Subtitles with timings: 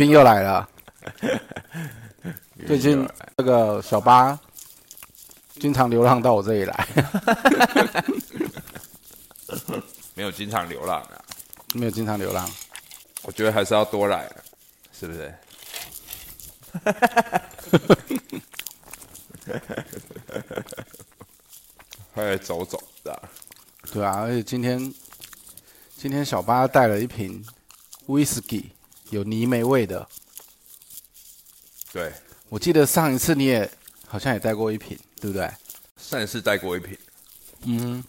[0.00, 0.66] 冰又来了。
[2.66, 3.06] 最近
[3.36, 4.38] 这个小八
[5.58, 6.88] 经常流浪到我这里来，
[10.14, 11.20] 没有经常流浪啊，
[11.74, 12.50] 没有经常流浪。
[13.22, 14.26] 我觉得还是要多来，
[14.98, 15.34] 是不是？
[22.14, 23.22] 快来走走的，
[23.92, 24.78] 对啊，而且今天
[25.96, 27.44] 今天小八带了一瓶
[28.06, 28.64] whisky，
[29.10, 30.06] 有泥煤味的。
[31.92, 32.12] 对，
[32.48, 33.70] 我记得上一次你也
[34.06, 35.50] 好像也带过一瓶，对不对？
[35.96, 36.96] 上一次带过一瓶，
[37.66, 38.02] 嗯，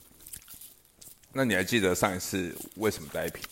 [1.34, 3.44] 那你还记得上一次为什么带一瓶？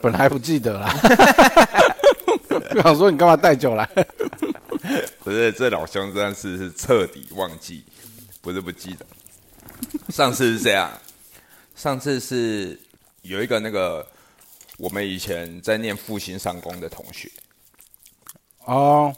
[0.00, 0.92] 本来不记得啦。
[2.76, 3.86] 我想说你干嘛带酒来？
[5.24, 7.84] 不是，这老兄真的是是彻底忘记，
[8.42, 9.06] 不是不记得。
[10.10, 10.90] 上次是这样，
[11.74, 12.78] 上次是
[13.22, 14.06] 有一个那个
[14.78, 17.30] 我们以前在念复兴上工的同学，
[18.64, 19.14] 哦，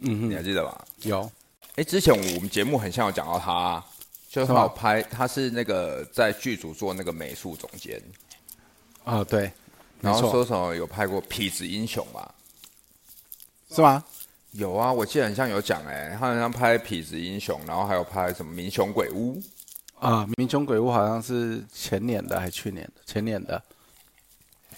[0.00, 0.84] 嗯哼，你还记得吧？
[1.02, 1.30] 有，
[1.76, 3.84] 哎，之前我们节目很像有讲到他，
[4.28, 8.02] 就是他有拍，他是那个在剧组做那个美术总监，
[9.04, 9.52] 啊，对，
[10.00, 12.34] 然后说什么有拍过《痞子英雄》吧？
[13.70, 14.04] 是吗？
[14.50, 19.36] 有啊，我记得很像有讲哎、他好像拍《痞子英雄》，然后还有拍什么《民雄鬼屋》。
[20.00, 23.02] 啊，《民雄鬼屋》好像是前年的还是去年的？
[23.06, 23.62] 前年的。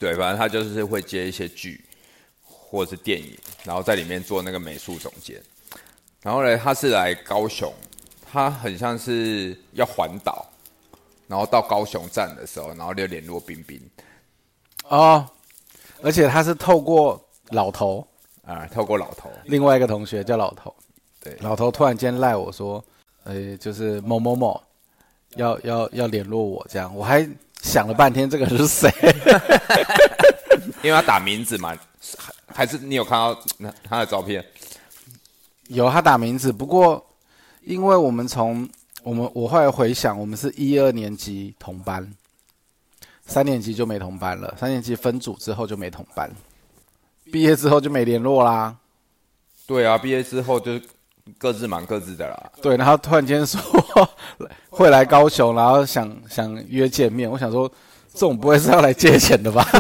[0.03, 1.81] 对，反正他就是会接一些剧
[2.43, 5.41] 或者是电影，然后在里面做那个美术总监。
[6.23, 7.73] 然后呢，他是来高雄，
[8.29, 10.45] 他很像是要环岛，
[11.29, 13.81] 然后到高雄站的时候，然后就联络冰冰
[14.89, 15.25] 哦，
[16.03, 18.05] 而且他是透过老头，
[18.45, 20.75] 啊，透过老头，另外一个同学叫老头，
[21.21, 22.85] 对老头突然间赖我说，
[23.23, 24.61] 呃，就是某某某
[25.37, 27.25] 要要要联络我这样，我还
[27.63, 28.93] 想了半天这个人是谁，
[30.83, 31.75] 因为他打名字嘛，
[32.19, 34.45] 还还是你有看到那他的照片？
[35.69, 37.03] 有他打名字，不过
[37.63, 38.69] 因为我们从
[39.03, 42.13] 我们我后来回想，我们是一二年级同班，
[43.25, 46.31] 三年级就没同班了，三年级分组之后就没同班，
[47.33, 48.77] 毕业之后就没联络啦。
[49.67, 50.79] 对啊，毕业之后就
[51.39, 52.51] 各自忙各自的啦。
[52.61, 53.61] 对，然后突然间说
[54.71, 57.71] 会来高雄，然后想想约见面，我想说
[58.13, 59.67] 这种不会是要来借钱的吧？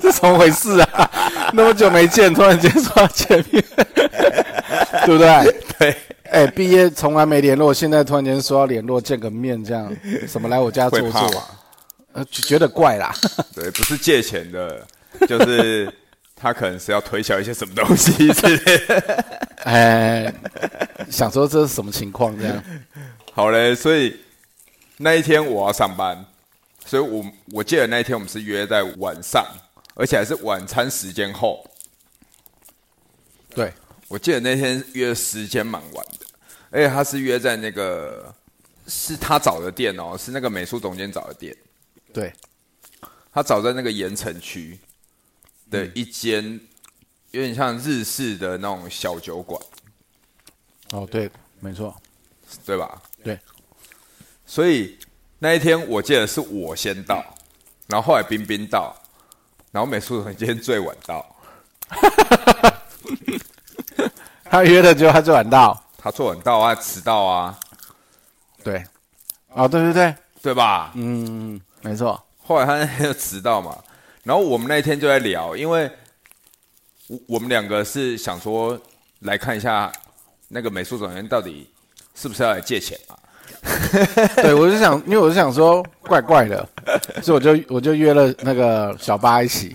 [0.00, 1.10] 这怎么回事啊？
[1.52, 3.64] 那么久没见，突然间说要见面，
[5.06, 5.54] 对不对？
[5.78, 5.96] 对，
[6.30, 9.90] 哎，毕业从来没联络，现在突然间说要联络，见个面，这样
[10.26, 11.44] 什么来我家坐坐？
[12.12, 13.14] 呃，就觉得怪啦。
[13.54, 14.86] 对，不是借钱的，
[15.26, 15.92] 就是
[16.38, 19.24] 他可能是要推销一些什么东西之类的。
[19.64, 20.32] 哎，
[21.10, 22.38] 想说这是什么情况？
[22.38, 22.62] 这样
[23.32, 24.16] 好嘞，所以
[24.96, 26.24] 那一天我要上班，
[26.86, 29.44] 所以我我记得那一天我们是约在晚上，
[29.94, 31.68] 而且还是晚餐时间后。
[33.50, 33.72] 对，
[34.06, 36.26] 我记得那天约的时间蛮晚的，
[36.70, 38.32] 而且他是约在那个
[38.86, 41.54] 是他找的店哦，是那个美术总监找的店，
[42.12, 42.32] 对，
[43.32, 44.78] 他找在那个盐城区
[45.70, 46.60] 的一间
[47.30, 49.60] 有点像日式的那种小酒馆，
[50.92, 51.30] 哦，对，
[51.60, 51.94] 没错，
[52.64, 53.00] 对吧？
[53.22, 53.38] 对，
[54.46, 54.98] 所以
[55.38, 57.22] 那一天我记得是我先到，
[57.86, 58.96] 然后后来冰冰到，
[59.70, 61.36] 然后美术总监最晚到，
[64.44, 67.58] 他约的就他最晚到，他最晚到啊，迟到啊，
[68.64, 68.82] 对，
[69.48, 70.92] 哦，对对对，对吧？
[70.94, 73.76] 嗯，没错，后来他那天就迟到嘛，
[74.24, 75.90] 然后我们那一天就在聊，因为
[77.06, 78.78] 我我们两个是想说
[79.20, 79.90] 来看一下
[80.48, 81.68] 那个美术总监到底
[82.14, 83.16] 是不是要来借钱嘛。
[84.36, 86.68] 对我就想，因为我就想说怪怪的，
[87.22, 89.74] 所以我就我就约了那个小八一起，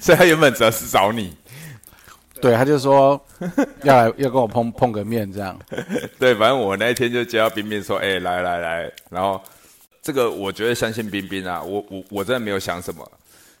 [0.00, 1.36] 所以他原本只是找你，
[2.40, 3.20] 对，他就说
[3.82, 5.58] 要来要跟我碰碰个面这样，
[6.18, 9.42] 对，反正我那一天就接到冰冰说，哎、来来来，然后
[10.02, 13.10] 这个我觉得相信冰冰啊，我我我真的没有想什么，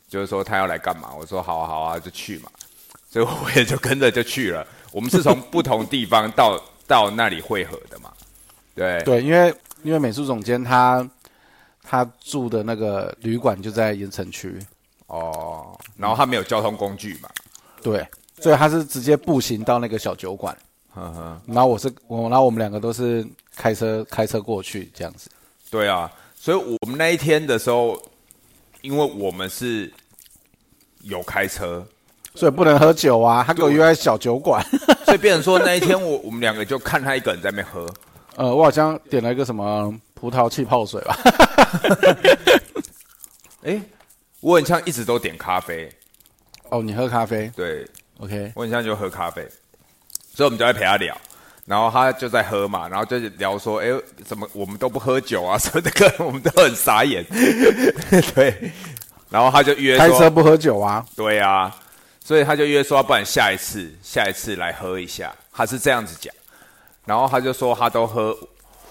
[0.08, 2.50] 就是说他要来干嘛，我说好啊好啊就去嘛，
[3.10, 4.66] 所以我也就跟着就去了。
[4.92, 8.12] 我们是从不同地方到到那里汇合的嘛，
[8.74, 11.08] 对对，因为因为美术总监他
[11.82, 14.58] 他住的那个旅馆就在盐城区，
[15.06, 17.28] 哦，然后他没有交通工具嘛，
[17.82, 18.04] 对，
[18.40, 20.56] 所以他是直接步行到那个小酒馆，
[21.46, 25.30] 然后我是我，然后我们两个都是开车开车过去这样子，
[25.70, 26.10] 对啊，
[26.42, 28.00] 所以我们那一天的时候，
[28.80, 29.92] 因为我们是
[31.02, 31.86] 有开车，
[32.34, 34.64] 所以不能喝酒啊，他给我约在小酒馆，
[35.04, 37.86] 所以变成说那一天我我们两个就看他一个人在那边喝。
[38.36, 41.18] 呃，我好像点了一个什么葡萄气泡水吧，
[43.62, 43.78] 哎，
[44.40, 45.92] 我很像一直都点咖啡，
[46.70, 47.52] 哦，你喝咖啡？
[47.54, 47.86] 对
[48.18, 49.46] ，OK，我很像就喝咖啡，
[50.32, 51.14] 所以我们就在陪他聊，
[51.70, 53.86] 然后他就在喝嘛，然后就聊说，哎，
[54.24, 55.56] 怎么我们都不喝酒啊？
[55.56, 57.24] 什么的，个我们都很傻眼，
[58.34, 58.72] 对，
[59.30, 61.72] 然后他就约说，开车不喝酒啊，对啊，
[62.24, 66.34] 所以他就约说，不然下一次，下一次来喝一下，他是这样子讲，
[67.04, 68.36] 然后他就说他都喝，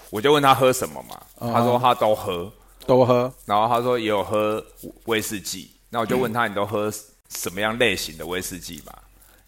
[0.08, 1.20] 我就问他喝什么嘛，
[1.52, 2.50] 他说他都喝，
[2.86, 4.64] 都喝，然后他说也有喝
[5.04, 6.90] 威士忌，那我就问他你都喝
[7.28, 8.94] 什么样类型的威士忌嘛，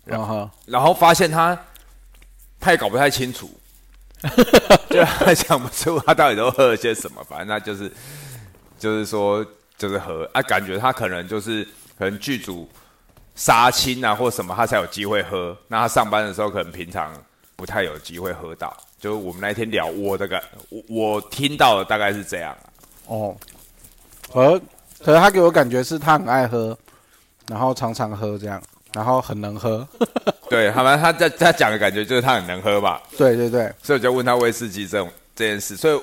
[0.04, 1.58] 然后然后发现他
[2.62, 3.50] 他也搞不太清楚，
[4.88, 7.90] 就他想不出他到底都喝了些什么，反正他就是
[8.78, 9.44] 就是说
[9.76, 11.66] 就是喝啊，感觉他可能就是
[11.98, 12.68] 可能剧组
[13.34, 15.56] 杀青啊或什么，他才有机会喝。
[15.66, 17.12] 那他上班的时候可能平常
[17.56, 18.74] 不太有机会喝到。
[19.00, 22.70] 就是我们那一天聊我的感，我我听到的大概是这样啊。
[23.06, 23.36] 哦，
[24.32, 24.60] 可
[25.02, 26.78] 可是他给我感觉是他很爱喝，
[27.48, 28.62] 然后常常喝这样，
[28.94, 29.84] 然后很能喝。
[30.52, 33.02] 对，好吧，他在他讲的感觉就是他很能喝吧。
[33.16, 35.98] 对对对，所以我就问他威士忌这种这件事，所以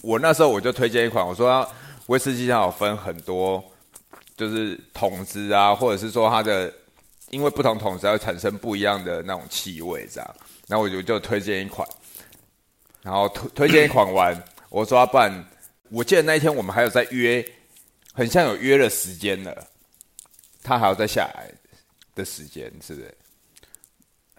[0.00, 1.70] 我那时候我就推荐一款，我说
[2.06, 3.62] 威士忌它有分很多，
[4.34, 6.72] 就是桶子啊，或者是说它的，
[7.28, 10.34] 因为不同桶子会产生不一样的那种气味，这样，
[10.68, 11.86] 然后我就就推荐一款，
[13.02, 14.34] 然后推推荐一款完，
[14.70, 15.44] 我说要不然，
[15.90, 17.44] 我记得那一天我们还有在约，
[18.14, 19.66] 很像有约了时间了，
[20.62, 21.50] 他还要再下来
[22.14, 23.14] 的时间，是不是？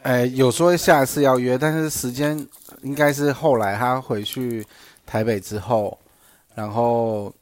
[0.04, 2.48] 哎，有说下次要约，但是时间
[2.84, 4.66] 应该是后来他回去
[5.06, 5.98] 台北之后，
[6.56, 7.34] 然后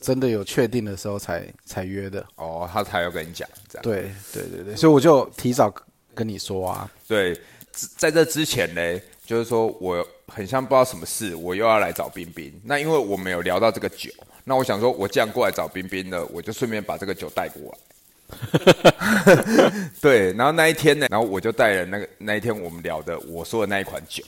[0.00, 2.24] 真的有确定的时候才才约的。
[2.36, 3.82] 哦，他才要跟你讲这样。
[3.82, 5.72] 对对对对，所以我就提早
[6.14, 6.90] 跟你说啊。
[7.06, 7.34] 对，
[7.72, 12.58] 之在这之前呢，就是说我很像不知道什么事，我又要来找冰冰。
[12.64, 14.10] 那因为我们有聊到这个酒，
[14.44, 17.78] 那我想说，我既然过来找冰冰了，我就顺便把这个酒带过来。
[20.00, 24.22] 对，然后那一天呢，然后我就带了那个那一天我们聊的我说的那一款酒。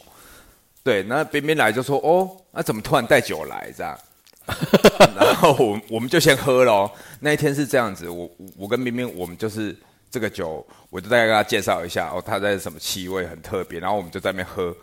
[0.85, 3.99] 对，那冰冰来就说：“哦，那怎么突然带酒来这样？”
[5.15, 6.91] 然后我我们就先喝喽。
[7.21, 9.77] 那一天是这样子，我我跟冰冰我们就是
[10.11, 14.77] 这个酒，我就大概跟他介绍一下哦，它在什么气味很特别，然后我们就在那边喝，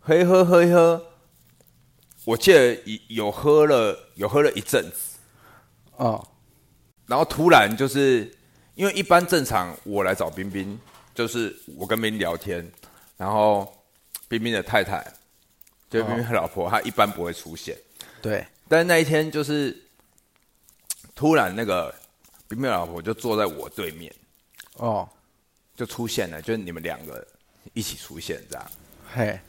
[0.00, 1.00] 喝一喝喝一喝。
[2.24, 5.18] 我记得有有喝了有喝了一阵子，
[5.96, 6.26] 哦，
[7.06, 8.30] 然后突然就是
[8.78, 10.78] 因为一般正常我来找冰冰，
[11.12, 12.64] 就是我跟冰冰聊天，
[13.16, 13.76] 然后
[14.28, 15.04] 冰冰的太太，
[15.90, 17.76] 就冰冰的老婆，她一般不会出现。
[18.22, 19.76] 对，但是那一天就是
[21.16, 21.92] 突然那个
[22.46, 24.14] 冰冰的老婆就坐在我对面，
[24.74, 25.08] 哦，
[25.74, 27.26] 就出现了，就是你们两个
[27.72, 28.70] 一起出现这样，
[29.12, 29.40] 嘿，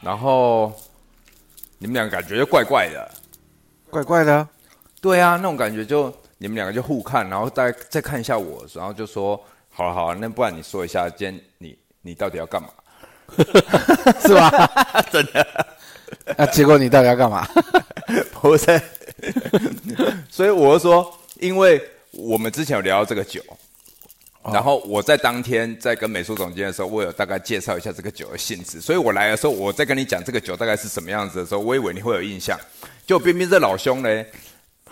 [0.00, 0.72] 然后
[1.76, 3.12] 你们两个感觉就怪怪的。
[3.90, 4.48] 怪怪的啊。
[5.00, 9.40] 对啊，那种感觉就你们两个就互看，然后再再看一下我，然后就说
[9.70, 12.68] 好了好了，那不然你说一下，今天你你到底要干嘛？
[14.26, 14.50] 是吧？
[15.12, 15.46] 真的。
[16.36, 17.46] 那 结果你到底要干嘛？
[18.32, 18.82] 不是，
[20.28, 21.80] 所以我就说，因为
[22.10, 23.40] 我们之前有聊到这个酒，
[24.52, 32.58] 然后我在当天在跟美术总监的时候，我有大概介绍一下这个酒的性质，所以我来的时候，我在跟你讲这个酒大概是什么样子的时候，我以为你会有印象。
[33.06, 34.24] 就偏偏这老兄呢，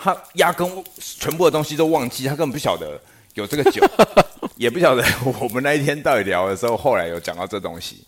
[0.02, 2.98] 他压根全部的东西都忘记，他根本不晓得
[3.34, 3.86] 有这个酒，
[4.56, 5.04] 也不晓得
[5.40, 8.04] 我们那一天到底聊的时候，后来有讲到这东西，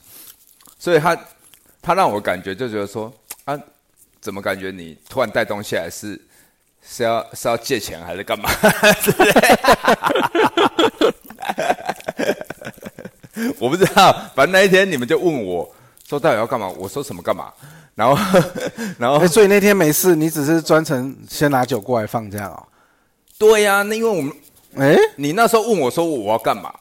[0.79, 1.15] 所以他
[1.83, 3.13] 他让我感觉就觉得说
[3.45, 3.59] 啊，
[4.21, 6.19] 怎么感觉你突然带东西来是
[6.83, 8.49] 是要是要借钱还是干嘛？
[13.59, 15.71] 我不知道，反正那一天你们就问我
[16.09, 17.53] 说到底要干嘛，我说什么干嘛，
[17.95, 18.17] 然后
[18.99, 22.63] 然后哎，所以那天没事，你只是专程先拿酒过来放这样哦。
[23.39, 24.33] 对呀、那因为我们
[24.77, 26.73] 哎，你那时候问我说我要干嘛，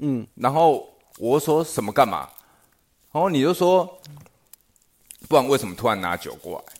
[0.00, 2.28] 嗯，然后我说什么干嘛，
[3.12, 3.88] 然后你就说，
[5.28, 6.74] 不然为什么突然拿酒过来？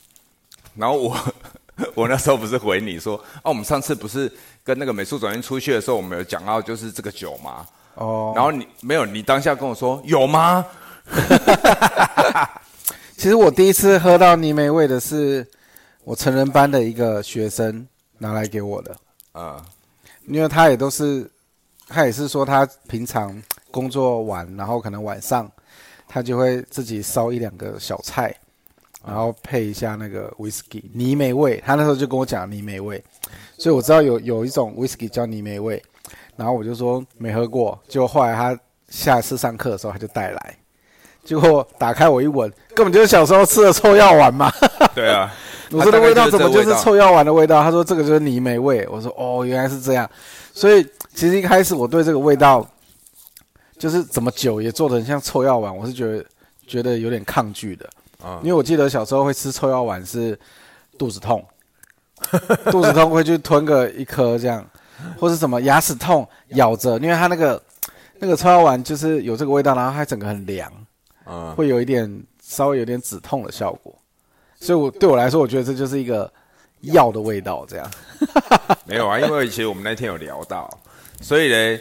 [0.74, 1.16] 然后我
[1.94, 4.32] 我那时候不是回你说，啊，我们上次不是
[4.64, 7.66] 跟那个美术总监出去的时候，我们有讲到就是这个酒吗？
[7.94, 10.66] 哦，然后你没有，你当下跟我说有吗？
[13.16, 15.44] 其实我第一次喝到泥煤味的是
[16.04, 17.86] 我成人班的一个学生
[18.18, 18.94] 拿来给我的，
[19.32, 19.64] 啊，
[20.26, 21.28] 因为他也都是，
[21.88, 25.50] 他也是说他平常工作完，然后可能晚上
[26.06, 28.34] 他就会自己烧一两个小菜，
[29.04, 31.60] 然后配一下那个 whisky 泥煤味。
[31.64, 33.02] 他那时候就跟我讲泥煤味，
[33.56, 35.82] 所以我知道有有一种 whisky 叫泥煤味，
[36.36, 40.56] 然后我就说没喝过，结果后来他下次上课的时候他就带来，
[41.26, 44.50] 结果打开我一闻，根本就是小时候吃的臭药丸嘛。
[44.94, 45.30] 对啊，
[45.72, 46.94] 我说的味道怎么就是臭？
[46.96, 47.62] 药丸的味道？
[47.62, 48.86] 他说这个就是泥煤味。
[48.88, 50.08] 我说哦，原来是这样。
[50.54, 52.66] 所以其实一开始我对这个味道，
[53.76, 56.24] 就是怎么酒也做的很像臭药丸，我是觉得
[56.66, 57.86] 觉得有点抗拒的。
[58.22, 60.38] 啊因为我记得小时候会吃臭药丸是
[60.96, 61.44] 肚子痛，
[62.70, 64.64] 肚子痛会去吞个一颗这样，
[65.18, 67.62] 或是什么牙齿痛咬着，因为它那个
[68.18, 70.72] 那个臭药丸就是有这个味道，然后它整个很凉，
[71.26, 73.94] 嗯，会有一点稍微有点止痛的效果。
[74.60, 76.32] 所以我对我来说，我觉得这就是一个
[76.80, 77.90] 药的味道，这样。
[78.86, 80.68] 没有啊，因为其实我们那天有聊到，
[81.20, 81.78] 所以呢，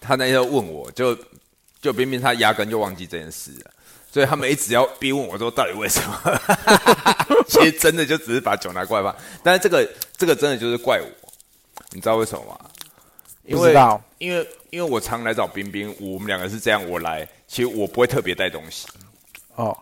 [0.00, 1.16] 他那天问我就
[1.80, 3.70] 就冰冰他压根就忘记这件事了，
[4.10, 6.40] 所以他们一直要逼问我说到底为什么？
[7.48, 11.06] 其实真的就只是把酒拿过来吧，但是这个这个真的就是怪我，
[11.92, 12.58] 你知道为什么吗？
[13.44, 13.74] 因为
[14.18, 18.88] 因为因为我常来找冰冰，我们两个是这样，我来其实我不会特别带东西，
[19.54, 19.78] 哦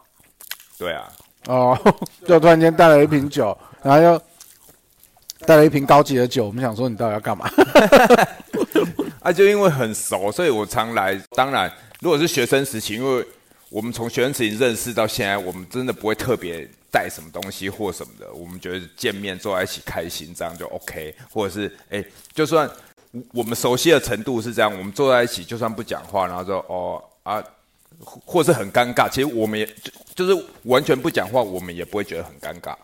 [0.77, 1.11] 对啊，
[1.47, 1.97] 哦，
[2.29, 4.23] 就突然间带了一瓶酒，然后又
[5.47, 7.51] 带了一瓶高级的酒，我们想说你到底要干嘛？
[9.21, 11.19] 啊，就因为很熟，所以我常来。
[11.31, 13.27] 当然，如果是学生时期，因为
[13.71, 18.31] 我们从学生时期认识到现在，我们真的不会特别带什么东西或什么的。
[18.35, 21.15] 我们觉得见面坐在一起开心，这样就 OK。
[21.31, 22.69] 或者是哎、就算
[23.33, 27.43] 我们熟悉的程度是这样，我们坐在一起，就算不讲话，然后就哦啊，
[28.01, 32.75] 或或是很尴尬，其实我们也就就是完全不讲话，我们也不会觉得很尴尬。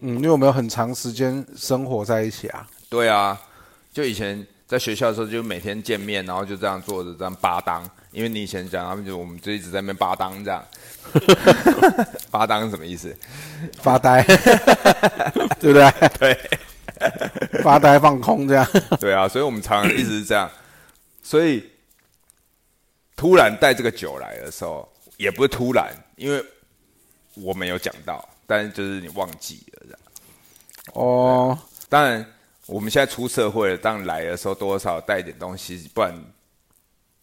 [0.00, 2.66] 嗯，因为我们有很长时间生活在一起啊。
[2.88, 3.40] 对啊，
[3.92, 7.88] 就以前在学校的时候，就每天见面，然后就这样坐着这样巴当。
[8.10, 10.62] 因为你以前讲，他们就我们就一直在那边巴当这样。
[12.30, 13.16] 巴当是什么意思？
[13.80, 14.22] 发呆，
[15.58, 15.92] 对不对？
[16.18, 16.50] 对，
[17.62, 18.66] 发呆放空这样。
[19.00, 20.50] 对啊，所以我们常常一直是这样。
[21.22, 21.64] 所以
[23.16, 26.44] 突然带这个酒来的时候，也不是突然，因为
[27.34, 29.98] 我没有讲到，但是就是你忘记了这样。
[30.94, 32.26] 哦，当然，
[32.66, 36.12] 我们现在出社会了，当然来的时候多少带一点东西，不然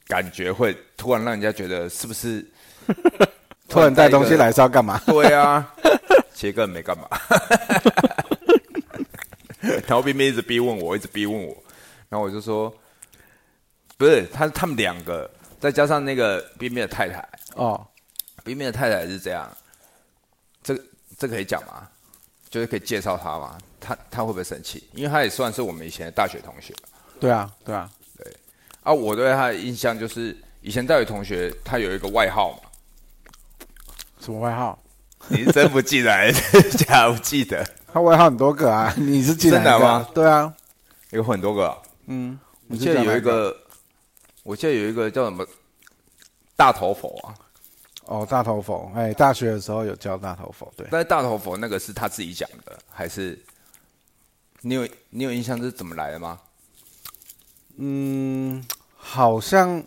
[0.07, 2.45] 感觉会突然让人家觉得是不是
[3.67, 5.00] 突然带东西来是要干嘛？
[5.05, 5.71] 对啊，
[6.33, 7.07] 其实根本没干嘛。
[9.89, 11.63] 然后冰冰一直逼问我，一直逼问我，
[12.10, 12.72] 然后我就说，
[13.98, 15.27] 不是他他们两个，
[15.60, 17.88] 再加上那个冰冰的太太，哦，
[18.43, 19.51] 冰冰的太太是这样，
[20.62, 20.75] 这
[21.17, 21.89] 这个可以讲吗？
[22.51, 23.58] 就是可以介绍他吗？
[23.79, 24.88] 他他会不会生气？
[24.93, 26.72] 因为他也算是我们以前的大学同学。
[27.19, 28.31] 对啊，对啊，对
[28.84, 32.69] 啊，我对他的印象就是以前大学同学他有一个外号嘛，
[34.19, 34.77] 什么外号？
[35.29, 37.67] 你是真不记得还是假不记得？
[37.93, 40.08] 他外号很多个啊， 你是记哪一个真的吗？
[40.13, 40.53] 对啊，
[41.12, 41.77] 有很多个啊、
[42.08, 43.55] 嗯，我记得有一个，
[44.43, 45.46] 我记得有一个叫什么
[46.55, 47.34] 大头佛啊，
[48.05, 53.38] 哦，大头佛，哎，大学的时候有教大头佛，对，但是大头佛那个是他自己讲的，还是？
[54.62, 56.38] 你有你有印象这是怎么来的吗？
[57.77, 58.62] 嗯，
[58.98, 59.81] 好像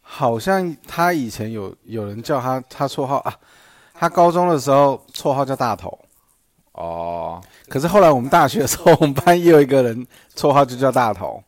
[0.00, 3.38] 好像他以前有有人叫他，他绰号啊，
[3.94, 5.96] 他高中的时候绰号叫大头，
[6.72, 11.42] 哦，可是后来我们大学的时候，我们班也有一个人绰号就叫大头，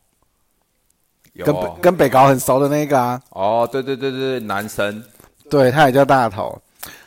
[1.33, 5.03] 有跟北跟北高很熟的那个啊，哦，对对对对，男生。
[5.49, 6.59] 对，他也叫大头，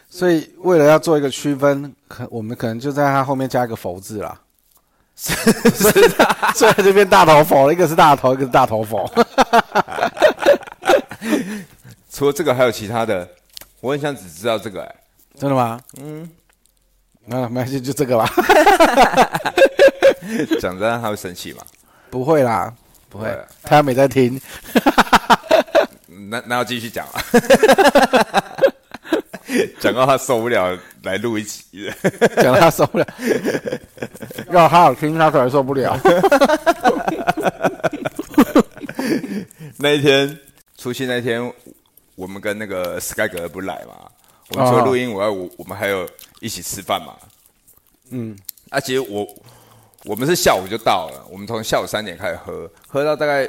[0.08, 4.40] 所以为了要做一个区分，可我们可能就在他后面加一个“佛”字啦。
[5.16, 5.34] 是
[5.70, 6.08] 是，
[6.54, 9.10] 所以就变大头佛了，一个是大头，一个是大头佛。
[12.12, 13.28] 除了这个还有其他的，
[13.80, 14.94] 我很想只知道这个、哎，
[15.36, 15.80] 真的吗？
[16.00, 16.30] 嗯，
[17.28, 18.28] 那没关系，就这个吧。
[20.60, 21.62] 讲这样他会生气吗？
[22.10, 22.72] 不会啦，
[23.10, 24.40] 不会对，他没在听。
[26.30, 27.22] 那那要继续讲啊，
[29.80, 31.94] 讲到他受不了来录一集了。
[32.36, 33.06] 讲到他受不了，
[34.50, 35.98] 要他好听他可能受不了。
[39.76, 40.36] 那一天
[40.76, 41.52] 除夕那天，
[42.14, 43.94] 我们跟那个 Sky 哥不来嘛？
[44.50, 46.08] 我们除了录音，我要我我们还有
[46.40, 47.16] 一起吃饭嘛。
[48.10, 48.38] 嗯，
[48.70, 49.26] 啊，其实我
[50.04, 53.48] 我们是下午就到了，我们从下午三点开始喝，喝到大概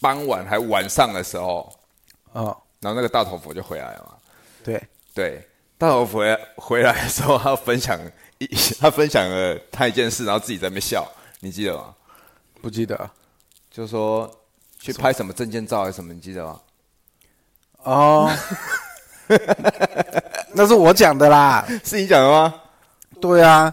[0.00, 1.72] 傍晚还晚上的时候，
[2.32, 4.16] 哦，然后那个大头佛就回来了嘛。
[4.64, 4.82] 对，
[5.14, 5.48] 对，
[5.78, 8.00] 大头佛回来回来的时候，他分享
[8.38, 8.46] 一
[8.80, 11.06] 他分享了他一件事，然后自己在那边笑，
[11.40, 11.94] 你记得吗？
[12.60, 13.10] 不记得。
[13.70, 14.30] 就说
[14.78, 16.60] 去拍什么证件照还是什么，你记得吗？
[17.84, 18.30] 哦，
[20.54, 21.66] 那是我讲的啦。
[21.84, 22.54] 是你讲的吗？
[23.20, 23.72] 对啊，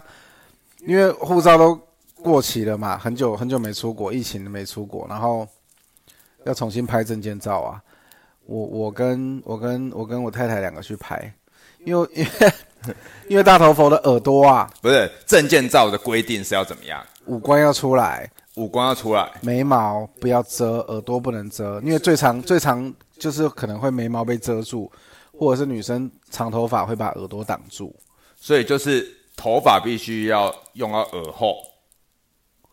[0.86, 1.78] 因为护照都
[2.22, 5.46] 过期了嘛，很久很久没出国，疫情没出国，然后
[6.44, 7.80] 要重新拍证件照啊。
[8.46, 11.32] 我我跟我跟我跟我太太两个去拍，
[11.84, 12.52] 因为因为
[13.28, 17.00] 因为大头佛的耳朵啊，不是证件照的规定是要怎么样？
[17.26, 24.90] 五官要出来，五官要出来，眉毛不要遮，耳朵不能遮，因为最长最长就是可能会眉毛被遮住，
[25.40, 27.96] 或者是女生长头发会把耳朵挡住。
[28.36, 31.56] 所以就是头发必须要用到耳后，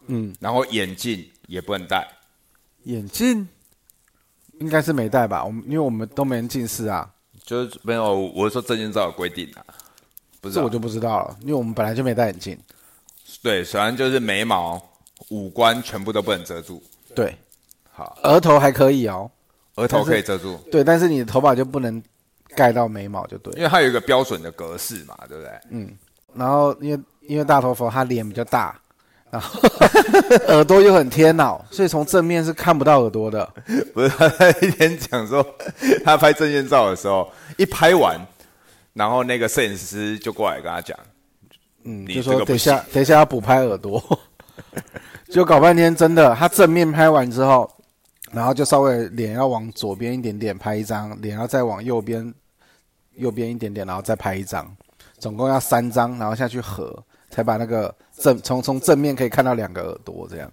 [0.07, 2.05] 嗯，然后眼镜也不能戴。
[2.83, 3.47] 眼镜
[4.59, 5.45] 应该是没戴吧？
[5.45, 7.09] 我们因为我们都没人近视啊，
[7.45, 9.63] 就是没有，我是说证件照有规定啊，
[10.41, 12.57] 不是这我就不知道了，因为我们本来就没戴眼镜。
[13.41, 14.81] 对，首先就是眉毛、
[15.29, 16.83] 五官全部都不能遮住。
[17.15, 17.33] 对，
[17.91, 19.31] 好，额头还可以哦，
[19.75, 22.01] 额头可以遮住，对，但是你的头发就不能
[22.57, 23.53] 盖到眉毛，就对。
[23.55, 25.51] 因为它有一个标准的格式嘛，对不对？
[25.69, 25.95] 嗯
[26.33, 28.79] 然后因为因为大头佛他脸比较大，
[29.31, 29.59] 然后
[30.49, 33.47] 耳朵又很贴脑，所以从正面是看不到耳朵的。
[33.93, 35.45] 不是，他那一天讲说，
[36.03, 38.19] 他拍证件照的时候，一拍完，
[38.93, 40.97] 然后那个摄影师就过来跟他讲，
[41.83, 44.19] 嗯，你就说等一下等一下要补拍耳朵，
[45.31, 47.67] 就搞半天，真的，他正面拍完之后，
[48.31, 52.31] 然后就稍微脸要往左边一点点拍一张，脸要再往右边
[53.17, 54.65] 右边一点点，然后再拍一张，
[55.19, 60.51] 总共要三张，然后下去合，才把那个正从从正面可以看到两个耳朵这样。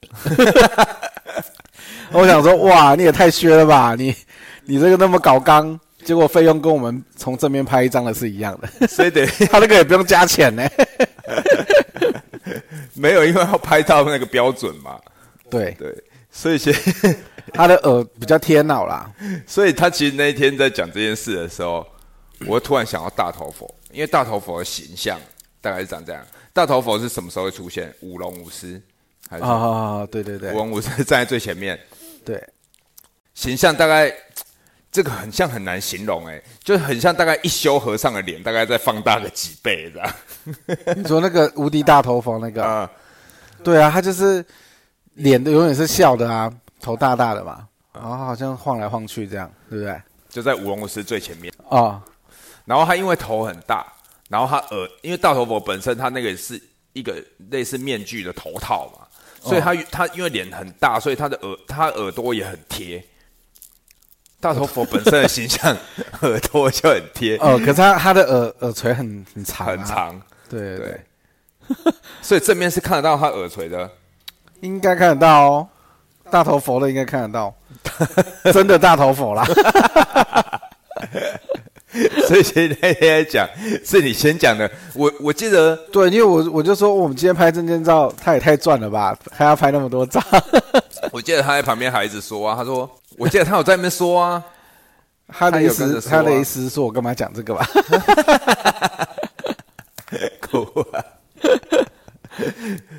[2.12, 3.94] 我想说，哇，你也太削了吧！
[3.96, 4.14] 你
[4.64, 10.62] 你这个那么搞刚，结果费用跟我们从正面拍一张的是一样的，所以得 他那个也不用加钱呢。
[12.94, 14.98] 没有，因为要拍到那个标准嘛。
[15.50, 17.16] 对，对，所以其实，
[17.52, 19.10] 他的耳比较贴脑啦。
[19.46, 21.86] 所以他其实那一天在讲这件事的时候，
[22.46, 25.18] 我突然想到大头佛，因为大头佛的形象
[25.60, 26.24] 大概是长这样。
[26.52, 27.94] 大头佛是什么时候会出现？
[28.00, 28.80] 舞龙舞狮，
[29.28, 31.78] 还是啊、对对对舞龙舞狮站在最前面？
[32.24, 32.42] 对，
[33.34, 34.10] 形象大概
[34.90, 40.14] 这个很像很难形容哎、就是很像大概一休和尚的脸，大概再放大个几倍这样。
[40.96, 42.90] 你说那个无敌大头佛那个， 啊、
[43.62, 44.42] 对啊，他就是
[45.14, 50.00] 脸的永远是笑的啊，头大大的嘛，然后好像晃来晃去这样，对不对？
[50.28, 51.52] 就在舞龙舞狮最前面。
[51.68, 52.00] 哦，
[52.64, 53.86] 然后他因为头很大，
[54.28, 56.60] 然后他耳，因为大头佛本身他那个是
[56.92, 59.06] 一个类似面具的头套嘛，
[59.40, 63.02] 所以他、他因为脸很大，所以他的耳他耳朵也很贴。
[64.38, 65.74] 大头佛本身的形象，
[66.20, 70.78] 耳朵就很贴，哦，可是他他的耳耳垂很很长、啊，很，长，对对。
[70.78, 73.90] 对，所以正面是看得到他耳垂的。
[74.60, 75.68] 应该看得到哦，
[76.30, 77.54] 大头佛的应该看得到，
[78.52, 79.44] 真的大头佛啦。
[82.26, 83.48] 所以其实那天在讲，
[83.84, 84.70] 是你先讲的。
[84.94, 90.22] 我我记得对，因为我我就说我们今天拍证件照，他也太赚了吧，还要拍那么多张。
[91.12, 94.42] 我记得他在旁边还一直说啊，他说，我记得他有在那边说啊，
[95.28, 97.66] 他的意思，他有跟着说啊他的意思是说我干嘛讲这个吧？
[100.40, 100.62] 哭
[100.92, 101.04] 啊！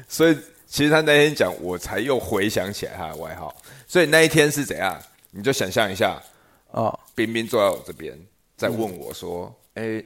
[0.08, 0.38] 所以
[0.70, 3.56] 其实他那天讲，我才又回想起来他的外号。
[3.88, 4.98] 所以那一天是怎样？
[5.32, 6.22] 你就想象一下，
[6.72, 8.18] 哦，冰冰坐在我这边，
[8.58, 10.04] 在问我说：“哎、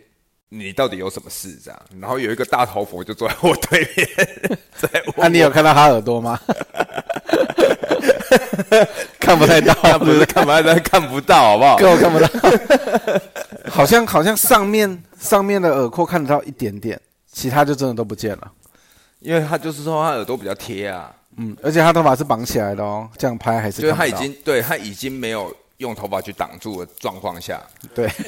[0.49, 4.07] 你到底有什么事？”这样，然后有一个大头佛就坐在我对面，
[4.77, 6.39] 在问那、啊你有看到他耳朵吗？
[9.19, 11.77] 看不太到，看不是看不太到，看不到，好不好？
[11.77, 12.27] 根本看不到。
[13.71, 16.99] 好像好像上面上面的耳廓看得到一点点，
[17.31, 18.51] 其他就真的都不见了。
[19.21, 27.61] 因为他就是说他耳朵比较贴啊，嗯，而且他头发是绑起来的哦，这样拍还是就是他已经对他已经没有用头发去挡住的状况下，
[27.95, 28.09] 对。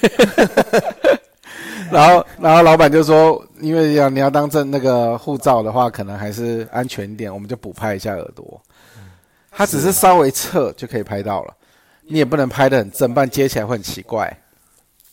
[1.92, 8.60] 然后，然后老板就说，因为要你要当证那个护照的话，可能还是安全一点，我们就补拍一下耳朵。
[9.52, 11.54] 他只是稍微侧就可以拍到了，
[12.08, 14.36] 你也不能拍的很正，不然接起来会很奇怪。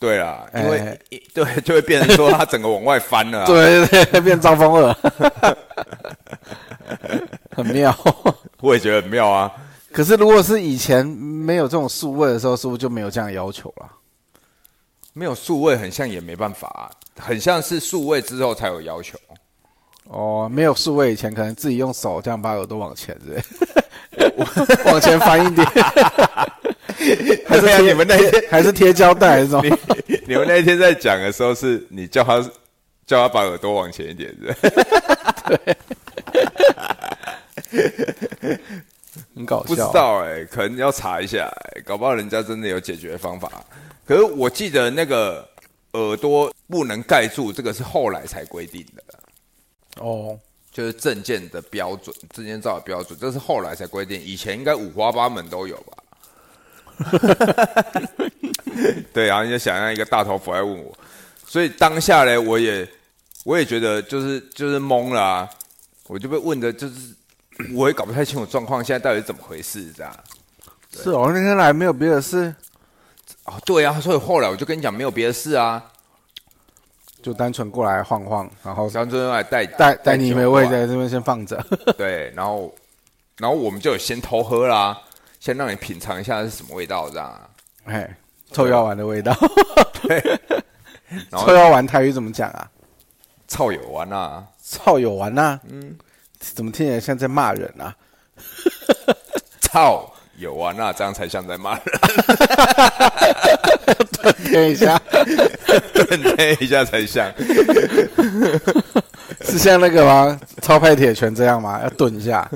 [0.01, 0.99] 对啦，因哎为、
[1.31, 3.45] 对就会变成说他整个往外翻了、啊。
[3.45, 4.97] 对对对，变张风二，
[7.55, 7.95] 很妙。
[8.61, 9.51] 我也觉得很妙啊。
[9.91, 13.87] 可是如果是以前没有这种数位的时候，是不是就没有这样的要求了？
[15.13, 16.89] 没有数位，很像也没办法、啊，
[17.21, 19.19] 很像是数位之后才有要求。
[20.11, 23.41] 哦，没有数位以前，可能自己用手这样把耳朵往前，对？
[24.85, 25.65] 往前翻一点，
[27.47, 29.63] 还是你们那天还是贴胶带还是什么？
[30.27, 32.41] 你们那一天在讲的时候，是你叫他
[33.05, 34.49] 叫他把耳朵往前一点，是不
[37.77, 38.59] 是
[39.33, 39.81] 很搞笑不知。
[39.93, 43.49] 道哎、可能要查一下、欸，搞不好人家真的有解决方法。
[44.05, 45.47] 可是我记得那个
[45.93, 49.03] 耳朵不能盖住，这个是后来才规定的。
[50.01, 50.37] 哦，
[50.71, 55.97] 就是证件的标准，证件照的标准，这是后来才规定，以前应该五花八门都有吧？
[59.13, 60.95] 对，然后你就想象一个大头佛来问我，
[61.47, 62.87] 所以当下呢，我也
[63.43, 65.49] 我也觉得就是就是懵了、啊，
[66.07, 67.15] 我就被问的就是
[67.73, 70.15] 我也搞不太清楚状况，现在到底是怎么回事这样。
[70.93, 72.53] 是哦，那天来没有别的事，
[73.45, 75.90] 哦，对啊，所以后来我就跟你讲，没有别的事啊，
[77.21, 81.63] 就单纯过来晃晃，然后然后就来带带带你一枚位酒过来在这边先放着。
[81.97, 82.73] 对，然后
[83.37, 84.97] 然后我们就有先偷喝啦，
[85.39, 87.49] 先让你品尝一下是什么味道这样啊。
[87.85, 88.17] 哎，
[88.51, 89.35] 臭药丸的味道。
[91.29, 92.69] 然后臭药丸台语怎么讲啊？
[93.47, 95.97] 操友丸啊，臭有丸呐、嗯，
[96.39, 97.93] 怎么听起来像在骂人啊？
[99.59, 100.09] 操
[100.41, 101.83] 有啊，那，这样才像在骂人，
[104.51, 104.99] 等一下，
[105.93, 107.31] 顿贴一下才像。
[109.41, 110.39] 是像那个吗？
[110.63, 111.79] 超派铁拳这样吗？
[111.83, 112.49] 要顿一下。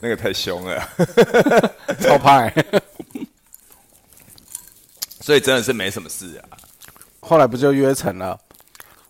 [0.00, 0.88] 那个太凶了，
[2.00, 2.54] 超派。
[5.20, 6.54] 所以真的是没什么事啊。
[7.18, 8.38] 后来不就约成了？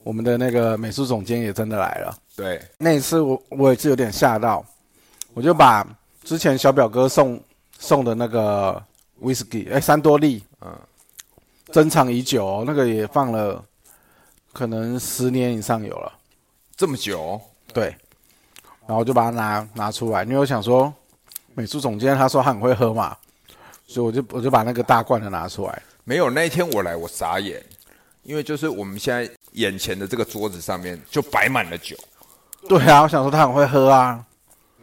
[0.02, 2.16] 我们的那个美术总监也真的来了。
[2.34, 4.64] 对，那一次我我也是有点吓到，
[5.34, 5.86] 我就把
[6.22, 7.40] 之前小表哥送
[7.78, 8.82] 送的那个
[9.20, 10.70] whisky，哎，三多利，嗯，
[11.72, 13.64] 珍藏已久、哦，那个也放了
[14.52, 16.12] 可能十年以上有了。
[16.76, 17.40] 这么久，
[17.72, 17.86] 对，
[18.86, 20.92] 然后我就把它拿拿出来，因为我想说，
[21.54, 23.16] 美术总监他说他很会喝嘛，
[23.86, 25.82] 所以我就我就把那个大罐的拿出来。
[26.04, 27.62] 没有那一天我来，我傻眼，
[28.22, 31.96] 因为就是我们现在眼前的这个桌子上面就摆满了酒，
[32.68, 34.24] 对啊，我想说他很会喝啊，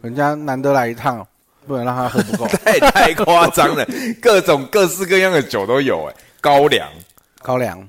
[0.02, 1.26] 人家难得来一趟，
[1.66, 2.46] 不能让他喝不够。
[2.64, 3.86] 太太夸张了，
[4.20, 6.90] 各种各式各样的酒都有，哎，高粱、
[7.42, 7.86] 高粱，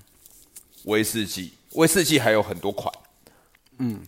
[0.86, 2.94] 威士忌，威士忌还有很多款，
[3.80, 4.02] 嗯，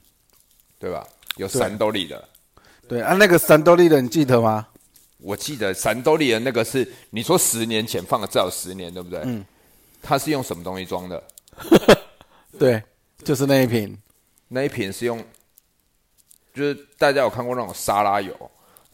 [0.79, 1.05] 对吧？
[1.37, 2.29] 有三兜里的，
[2.87, 4.67] 对啊，那个三兜利的你记得吗？
[5.19, 9.21] 我记得三兜里的那个是你说十年前放了至少十年，对不对？
[9.23, 9.43] 嗯，
[10.01, 11.23] 它是用什么东西装的？
[12.59, 12.83] 对，
[13.23, 13.97] 就是那一瓶。
[14.49, 15.23] 那一瓶是用，
[16.53, 18.33] 就是大家有看过那种沙拉油，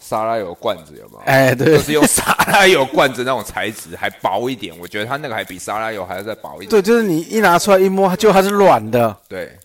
[0.02, 1.20] 沙拉油罐子有没有？
[1.26, 4.74] 哎，对就，是用沙拉油罐子那种材质，还薄一点。
[4.80, 6.70] 我觉得它那个还比沙拉油还要再薄一点。
[6.70, 9.16] 对，就是你一拿出来一摸，就它是软的。
[9.28, 9.58] 对，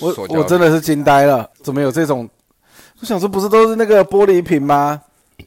[0.00, 2.28] 我我真的是惊呆了，怎么有这种？
[3.00, 5.00] 我想说，不是都是那个玻璃瓶吗？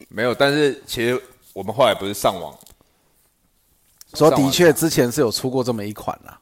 [0.07, 0.33] 没有。
[0.33, 2.55] 但是其实我们后来不是上网，
[4.13, 6.39] 说的确之前是有出过这么一款啦。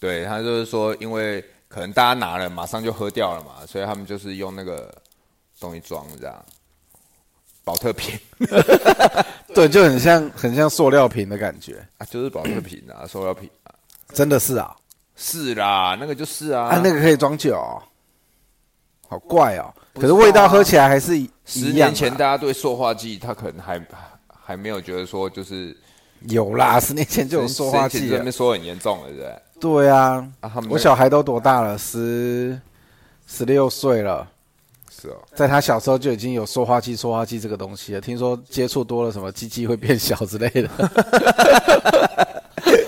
[0.00, 4.92] 对他就是说，因为可能大家拿了马上就喝掉了嘛，所以他们就是用那个
[5.60, 6.44] 东西装这样。
[7.62, 8.18] 保特瓶
[9.54, 13.74] 对，就很像很像塑料瓶的感觉，啊，就是保特瓶啊， 塑料瓶啊，
[14.14, 14.74] 真的是啊。
[15.20, 17.82] 是啦，那个就是啊，啊，那个可以装酒哦，
[19.08, 19.74] 好怪哦。
[19.94, 23.84] 可是味道喝起来还是一十年前大家对塑化剂，他可能还
[24.28, 25.76] 还没有觉得说就是
[26.26, 28.32] 有啦，十年前就有塑化剂了十年前这边。
[28.32, 29.42] 说很严重了，对不对？
[29.60, 31.76] 对啊，啊，他们我小孩都多大了？
[31.78, 32.60] 十
[33.26, 34.28] 十六岁了，
[34.90, 38.00] 是哦，在他小时候就已经有塑化剂、塑化剂这个东西了。
[38.00, 40.68] 听说接触多了，什么鸡鸡会变小之类的。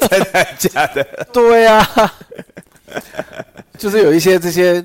[0.08, 1.04] 真的假的？
[1.32, 2.12] 对呀、啊，
[3.78, 4.84] 就是有一些这些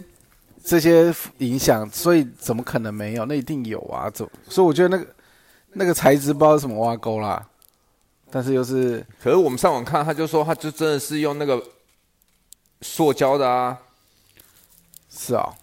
[0.64, 3.26] 这些影响，所以怎么可能没有？
[3.26, 4.10] 那一定有啊！
[4.10, 5.08] 怎所以我觉得那个
[5.74, 7.44] 那个材质不知道是什么挖沟啦，
[8.36, 11.64] 但是又是可是我们上网看，他就说他就真的是用那个
[12.82, 13.80] 塑胶的啊，
[15.10, 15.56] 是啊、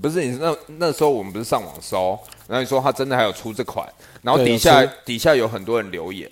[0.00, 3.86] 不是你那那时候我们不是上网搜，然后你说他真的还有出这款，
[4.22, 6.26] 然后底下底下有很多人留言，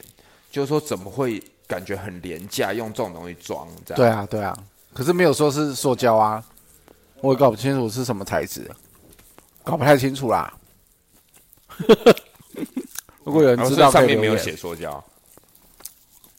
[0.50, 3.96] 就是说怎么会感觉很廉价，用这种东西装这样？
[3.96, 4.56] 对啊，对啊，
[4.94, 6.42] 可是没有说是塑胶啊，
[7.20, 8.66] 我也搞不清楚是什么材质，
[9.62, 10.50] 搞不太清楚啦。
[13.22, 15.04] 如果有人知道，上面没有写塑胶，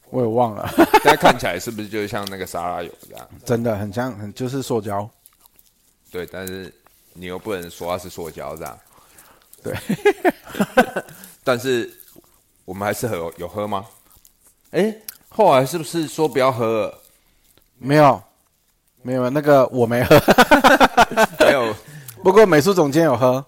[0.10, 0.70] 我也忘了，
[1.04, 3.30] 但看起来是不是就像那个沙拉油这样？
[3.46, 5.08] 真的很像，很就是塑胶。
[6.12, 6.74] 对，但是
[7.14, 8.80] 你又不能说它是塑胶这样。
[9.62, 9.76] 对，
[11.44, 11.92] 但是
[12.66, 13.86] 我们还是喝有喝吗？
[14.72, 14.96] 哎，
[15.30, 17.02] 后来是不是说不要喝了？
[17.78, 18.22] 没有，
[19.02, 20.20] 没有那个我没喝，
[21.40, 21.76] 没有，
[22.24, 23.46] 不过美术总监有喝。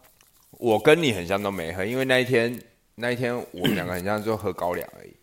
[0.52, 2.62] 我跟你很像都没喝，因为那一天
[2.96, 5.16] 那一天我们两个很像就喝高粱而已。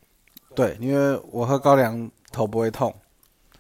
[0.59, 2.91] 对，因为我喝高粱头不会痛，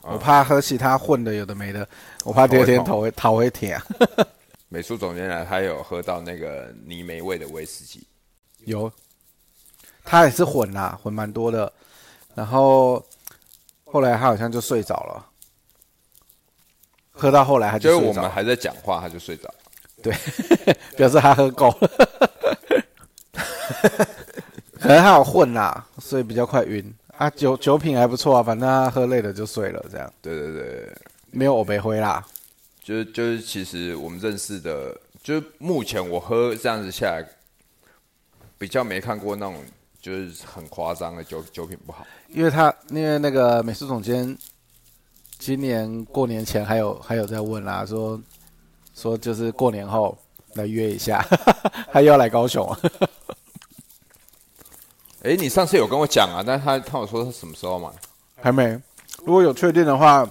[0.02, 1.88] 啊我怕喝其他混的有的没的，
[2.24, 3.80] 我怕第二天头会头会甜。
[4.68, 8.04] 美术总监来，他有喝到那个泥煤味的威士忌，
[8.64, 8.90] 有，
[10.04, 11.72] 他也是混啦，混蛮多的。
[12.34, 13.00] 然后
[13.84, 15.24] 后来他好像就睡着了，
[17.12, 19.48] 喝到后来他就就是睡着了，我们还在讲话，他就睡着
[20.02, 20.12] 对。
[20.98, 22.08] 表示他喝够了。
[24.80, 26.94] 可能他有混啦，所以比较快晕。
[27.16, 30.96] 啊，酒酒品还不错啊，反正他喝累了就睡了，这样对对对，
[31.32, 32.24] 没有欧北灰啦。
[32.80, 37.26] 就是就是，其实我们认识的，就是目前我喝这样子下来，
[38.56, 39.56] 比较没看过那种
[40.00, 42.06] 就是很夸张的酒酒品不好。
[42.28, 44.38] 因为他因为那个美术总监
[45.38, 48.20] 今年过年前还有还有在问啦，说
[48.94, 50.16] 说就是过年后
[50.54, 51.20] 来约一下，
[51.92, 52.78] 他又要来高雄啊。
[55.22, 57.92] 哎，你上次有跟我讲啊，但是他他有说他什么时候嘛？
[58.40, 58.80] 还没，
[59.24, 60.24] 如果有确定的话，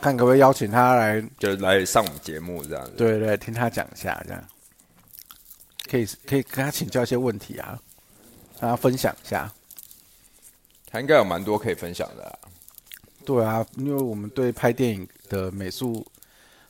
[0.00, 2.92] 看可不可以邀请他来，就是来上我们节目这样子。
[2.92, 4.44] 对对，听他讲一下，这样
[5.90, 7.78] 可以可以跟他请教一些问题啊，
[8.58, 9.52] 让他分享一下。
[10.90, 12.38] 他应该有蛮多可以分享的啦。
[13.24, 16.06] 对啊，因为我们对拍电影的美术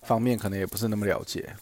[0.02, 1.54] 方面可能也不是那么了解。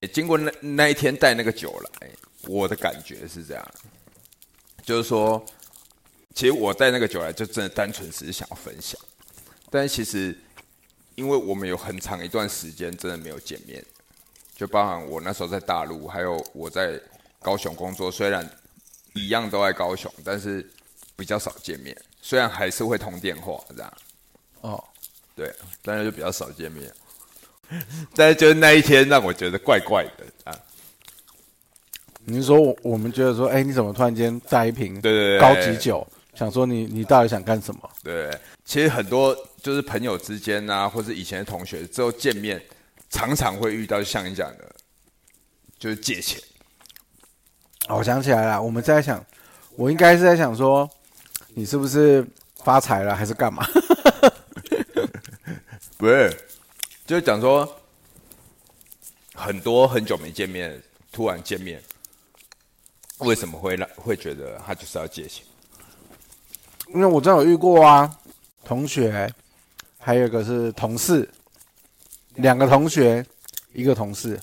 [0.00, 2.08] 也 经过那那一天带那个酒来，
[2.46, 3.74] 我的感觉是这样，
[4.82, 5.44] 就是说，
[6.34, 8.98] 其实我带那个酒来，就真的单纯只是想要分享，
[9.70, 10.38] 但是其实，
[11.14, 13.84] 因为我们有很长一段时间真的没有见面，
[14.54, 17.00] 就包含我那时候在大陆，还有我在
[17.40, 18.48] 高雄工作，虽然
[19.14, 20.64] 一样都在高雄，但是
[21.16, 23.92] 比较少见面，虽然还是会通电话这样，
[24.60, 24.84] 哦，
[25.34, 26.92] 对，但是就比较少见面。
[28.14, 30.24] 但是就是那一天让我觉得怪怪的。
[30.24, 30.37] 啊，
[32.28, 36.06] 你是说我我们觉得说，哎，你怎么突然间带一瓶对对对，高级酒？
[36.34, 37.90] 想说你你到底想干什么？
[38.04, 38.30] 对，
[38.64, 42.62] 其实很多就是朋友之间啊，或是以前的同学之后见面，
[43.10, 44.70] 常常会遇到像你讲的，
[45.78, 46.40] 就是借钱。
[47.88, 49.24] 哦我想起来了，我们在想，
[49.74, 50.88] 我应该是在想说，
[51.54, 52.24] 你是不是
[52.62, 53.66] 发财了，还是干嘛？
[55.96, 56.30] 不是，
[57.06, 57.68] 就是讲说，
[59.34, 61.82] 很多很久没见面，突然见面，
[63.18, 65.44] 为什么会让会觉得他就是要借钱？
[66.94, 68.18] 因为我真的有遇过啊，
[68.64, 69.32] 同学，
[69.98, 71.28] 还有一个是同事，
[72.34, 73.24] 两个同学，
[73.72, 74.40] 一个同事，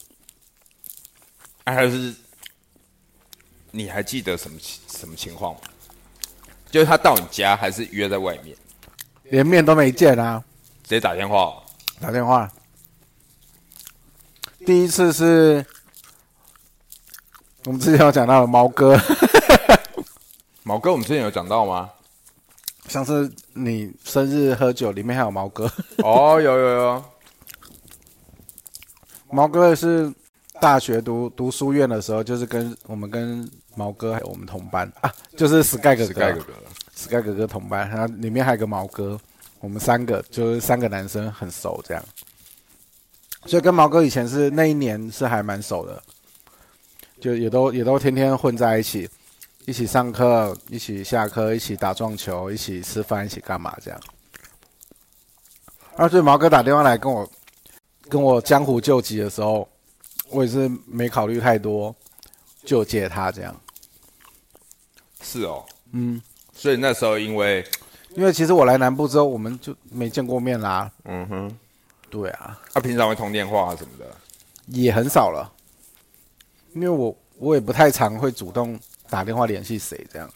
[1.63, 2.13] 啊还是
[3.71, 5.61] 你还记得什么情什么情况吗？
[6.69, 8.55] 就是他到你家，还是约在外面，
[9.23, 10.43] 连面都没见啊，
[10.83, 11.63] 直接打电话？
[11.99, 12.51] 打电话。
[14.65, 15.65] 第一次是
[17.65, 18.95] 我们之前有讲到的毛哥，
[20.61, 21.89] 毛哥，我们之前有讲到吗？
[22.87, 25.65] 上次你生日喝酒，里面还有毛哥。
[26.03, 27.03] 哦，有有有，
[29.31, 30.13] 毛哥是
[30.61, 34.87] 大学读读书院的时候，就是跟我们跟毛哥还有我们同班。
[35.01, 36.13] 啊，就是 Sky 哥哥。
[36.13, 36.53] 盖哥哥
[36.93, 39.19] ，，Sky 哥哥同班，然后里面还有个毛哥，
[39.59, 42.05] 我们三个就是三个男生很熟这样，
[43.47, 46.03] 所以跟毛哥以前是那一年是还蛮熟的，
[47.19, 49.09] 就也都也都天天混在一起，
[49.65, 53.99] 一起上课，一起下课，一起打撞球，一起吃饭，一起干嘛这样。
[55.97, 57.29] 然后所以毛哥打电话来跟我
[58.09, 59.67] 跟我江湖救急的时候，
[60.29, 61.95] 我也是没考虑太多，
[62.65, 63.55] 就借他这样。
[65.21, 66.21] 是哦，嗯，
[66.53, 67.65] 所以那时候因为，
[68.13, 70.91] 因为其实我来南部之后，我们就没见过面啦。
[71.05, 71.57] 嗯哼，
[72.09, 74.05] 对啊，他平常会通电话啊什么的，
[74.67, 75.51] 也很少了，
[76.75, 80.29] 因为我我也不太常会主动打电话联系谁这样。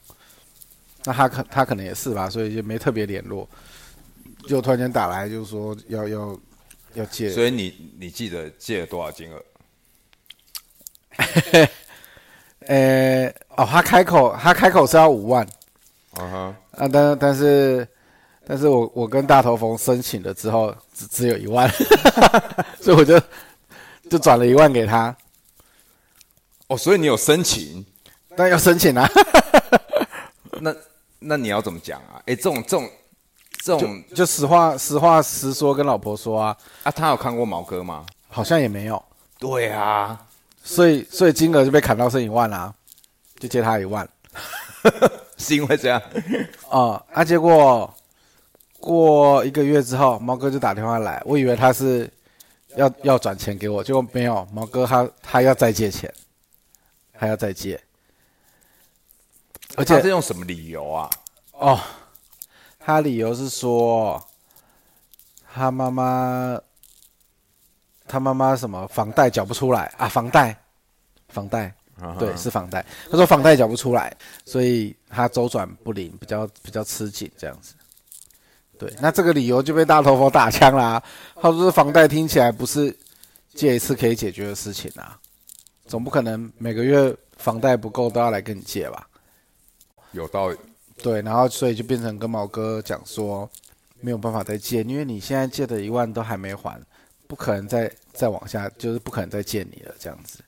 [1.05, 3.47] 那他可他可能也是吧，所以就没特别联络。
[4.47, 6.39] 就突然间打来，就说要要
[6.93, 9.43] 要借，所以你你记得借了多少金额？
[12.67, 15.45] 呃，哦，他开口他开口是要五万
[16.13, 17.87] 啊哈，啊，但但是
[18.45, 21.69] 但是我我跟大头峰申请了之后，只只有一万，
[22.79, 23.19] 所以我就
[24.09, 25.15] 就转了一万给他，
[26.69, 27.85] 哦，所以你有申请，
[28.35, 29.09] 但要申请啊，
[30.61, 30.73] 那
[31.19, 32.21] 那你要怎么讲啊？
[32.25, 32.89] 哎，这种这种
[33.63, 38.05] 这种就实话实话实说跟老婆说啊，啊，他有看过毛哥吗？
[38.27, 39.03] 好像也没有，
[39.39, 40.25] 对啊，
[40.63, 42.73] 所以所以金额就被砍到剩一万啦、
[43.39, 44.07] 就借他一万。
[45.37, 46.01] 是因为这样，
[46.69, 47.91] 啊、 啊，结果
[48.79, 52.09] 过一个月之后，毛哥就打电话来，我以为他是
[52.75, 56.13] 要要转钱给我，结果没有，毛哥他他要再借钱，
[57.19, 57.77] 还要再借，
[59.75, 61.09] 而且他是用什么理由啊？
[61.51, 61.77] 哦，
[62.79, 64.25] 他理由是说
[65.53, 66.57] 他妈妈
[68.07, 70.57] 他妈妈什么房贷缴不出来啊，房贷
[71.27, 71.73] 房贷。
[72.17, 72.85] 对，是房贷。
[73.11, 77.73] 他说房贷缴不出来，所以他周转不灵，比较比较吃紧这样子。
[78.77, 81.03] 对，那这个理由就被大头佛打枪啦。
[81.35, 82.97] 他说房贷听起来不是
[83.53, 85.19] 借一次可以解决的事情啊，
[85.89, 89.09] 总不可能每个月房贷不够都要来跟你借吧？
[90.11, 90.57] 有道理。
[91.01, 93.49] 对，然后所以就变成跟毛哥讲说，
[93.99, 96.79] 没有办法再借，因为你现在借的一万都还没还，
[97.25, 100.39] 不可能再再往下，就是不可能再借你了这样子。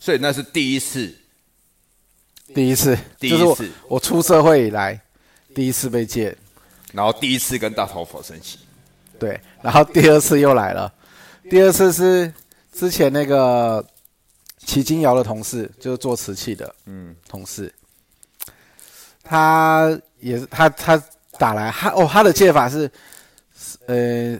[0.00, 1.14] 所以那是第一次，
[2.52, 5.00] 第一次，第就是我一次，我出社会以来
[5.54, 6.36] 第一次被借，
[6.92, 8.58] 然后第一次跟大头佛生气。
[9.20, 10.92] 对，然后第二次又来了，
[11.48, 12.32] 第二次是
[12.72, 13.84] 之前那个
[14.64, 17.72] 齐金瑶的同事，就是做瓷器的，嗯，同事，
[19.22, 21.02] 他也是他他
[21.38, 22.90] 打来，他哦他的借法是，
[23.86, 24.38] 呃，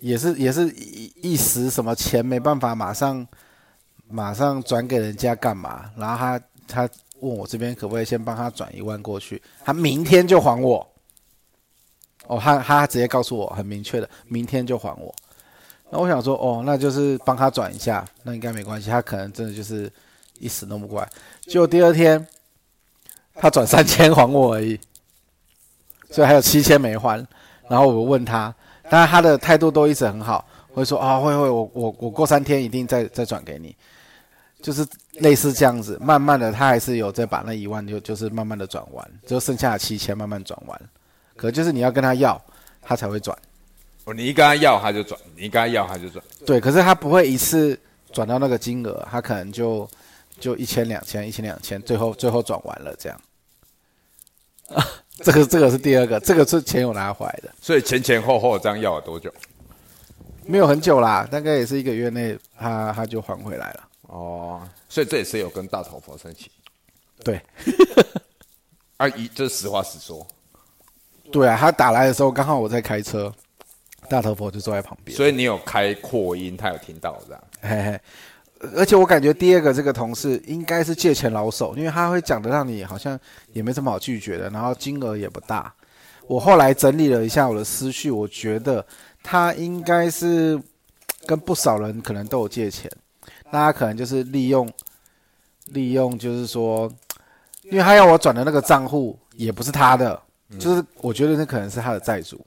[0.00, 3.26] 也是也是一一时什么钱没办法马上
[4.08, 6.88] 马上转给人家干嘛，然后他他
[7.20, 10.86] 问我这边可不可以先帮他转一万过去，他明天就还我。
[12.26, 15.14] 哦，他他直接告诉我很明确的，明天就还我。
[15.94, 18.90] 那我想说，哦，那就是帮他转一下，那应该没关系。
[18.90, 19.88] 他可能真的就是
[20.40, 21.08] 一时弄不过来。
[21.42, 22.26] 结果第二天，
[23.36, 24.76] 他转三千还我而已，
[26.10, 27.24] 所以还有七千没还。
[27.68, 28.52] 然后我问他，
[28.90, 33.76] 当然他的态度都一直很好，会说啊、会会，我我我过三天一定再再转给你，
[34.60, 34.84] 就是
[35.20, 35.96] 类似这样子。
[36.00, 40.80] 慢慢的，他还是有在把那一万就就是慢慢的转完，就剩下七千慢慢转完。
[41.36, 42.42] 可就是你要跟他要，
[42.82, 43.38] 他才会转。
[44.04, 46.24] 哦，你一跟他要他就转，你一跟他要他就转。
[46.46, 47.78] 对，可是他不会一次
[48.12, 49.88] 转到那个金额，他可能就
[50.38, 53.20] 就一千两千一千两千，最后最后转完了这样。
[54.68, 54.86] 啊，
[55.24, 59.32] 这个这个是第二个，这个是钱有拿回来的，所以前前后后这样要了多久？
[60.46, 63.88] 没有很久啦，大概也是一个月内，他他就还回来了。
[64.02, 66.50] 哦，所以这也是有跟大头佛生气。
[67.22, 67.40] 对
[68.98, 70.26] 阿姨这是实话实说，
[71.32, 73.32] 对啊，他打来的时候刚好我在开车，
[74.08, 75.16] 大头佛就坐在旁边。
[75.16, 77.44] 所以你有开扩音，他有听到这样。
[77.60, 78.00] 嘿嘿，
[78.76, 83.18] 而且我感觉第二个这个同事应该是借钱老手，因为他会讲的让你好像
[83.52, 85.72] 也没什么好拒绝的，然后金额也不大。
[86.26, 88.84] 我后来整理了一下我的思绪，我觉得
[89.22, 90.58] 他应该是
[91.26, 92.90] 跟不少人可能都有借钱，
[93.50, 94.70] 那他可能就是利用
[95.66, 96.90] 利用，就是说，
[97.64, 100.18] 因为他要我转的那个账户也不是他的，
[100.58, 102.40] 就是我觉得那可能是他的债主。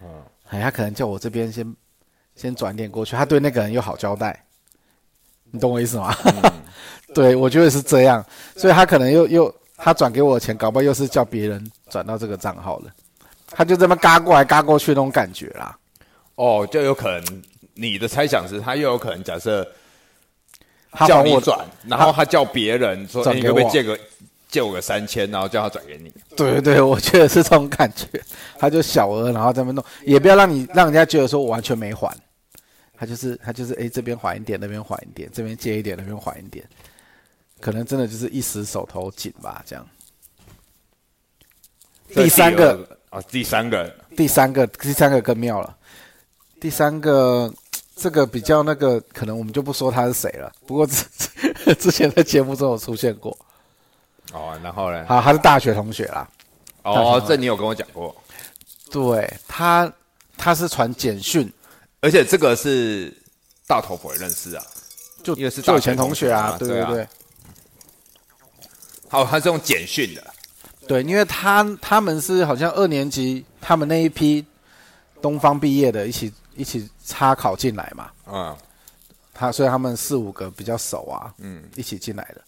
[0.00, 0.08] 嗯，
[0.52, 1.74] 哎，他可能叫我这边先
[2.36, 4.44] 先转点过去，他对那个人又好交代，
[5.50, 6.14] 你懂我意思吗？
[7.14, 8.22] 对，我觉得是这样，
[8.54, 12.90] 所以他可能又又他转给我的钱，搞不好又是叫别人转到这个账号了，
[13.46, 15.74] 他就这么嘎过来嘎过去那种感觉啦。
[16.34, 19.66] 哦，就有可能你的猜想是，他又有可能假设
[20.90, 23.98] 他叫你转，然后他叫别人说，你可不可以借个
[24.52, 26.12] 借我个三千，然后叫他转给你。
[26.36, 28.06] 对对对，我觉得是这种感觉，
[28.58, 32.14] 他就小额，然后这么弄，也不要让你让人家觉得说我完全没还，
[32.96, 36.64] 他就是他就是哎这边还一点，那边还一点，这边借一点，那边还一点，
[37.60, 39.84] 可能真的就是一时手头紧吧，这样。
[42.08, 45.74] 第三个啊，第三个第三个，第三个更妙了。
[46.60, 47.50] 第三个，
[47.96, 50.52] 这个比较那个，可能我们就不说他是谁了。
[50.66, 51.04] 不过之
[51.74, 53.34] 之前在节目中有出现过。
[54.32, 55.04] 哦，然后呢？
[55.08, 56.28] 好，他是大学同学啦。
[56.82, 58.14] 哦，这你有跟我讲过，
[58.90, 59.90] 对他，
[60.36, 61.50] 他是传简讯，
[62.00, 63.16] 而且这个是
[63.68, 64.64] 大头佛也认识啊，
[65.22, 67.08] 就因为是就以大学同前同学啊，对对啊对对
[69.08, 70.26] 好，他是用简讯的，
[70.88, 74.44] 对，因为他他们是好像二年级，他们那一批
[75.20, 78.10] 东方毕业的，一起一起插考进来嘛。
[78.26, 78.56] 嗯，
[79.32, 82.42] 他所以他们四五个比较熟啊，嗯，一起进来的。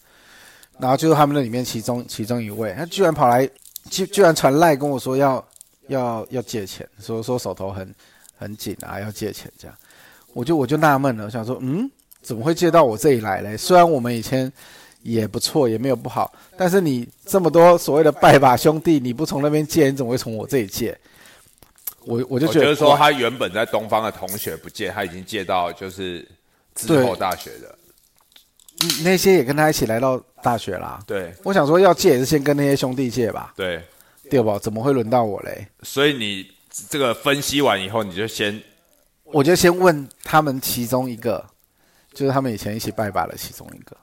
[0.78, 3.48] 然后就是他们那里面其中其中一位，他居然跑来，
[3.90, 5.44] 居居然传赖跟我说要
[5.88, 7.94] 要要借钱，说说手头很
[8.36, 9.76] 很紧啊，要借钱这样。
[10.32, 11.88] 我就我就纳闷了，我想说，嗯，
[12.20, 13.56] 怎么会借到我这里来嘞？
[13.56, 14.52] 虽然我们以前
[15.02, 20.98] 也不错，也没有不好，但是你这么多所谓的拜把兄弟，你不从那边借，你怎么会从我这里借？
[22.04, 26.26] 我我就觉得说他原本在东方的同学不借，他已经借到就是
[26.74, 27.83] 之后大学的，嗯
[29.02, 31.02] 那些也跟他一起来到大学啦。
[31.06, 31.34] 对。
[31.42, 33.82] 我想说要借也是先跟那些兄弟借吧，对，
[34.30, 34.58] 对吧？
[34.58, 35.66] 怎么会轮到我嘞？
[35.82, 36.50] 所以你
[36.88, 38.62] 这个分析完以后，你就先
[39.24, 41.44] 我就先问他们其中一个，
[42.12, 43.96] 就是他们以前一起拜把的其中一个，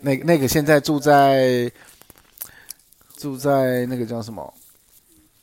[0.00, 1.70] 那那个现在住在
[3.16, 4.54] 住在那个叫什么？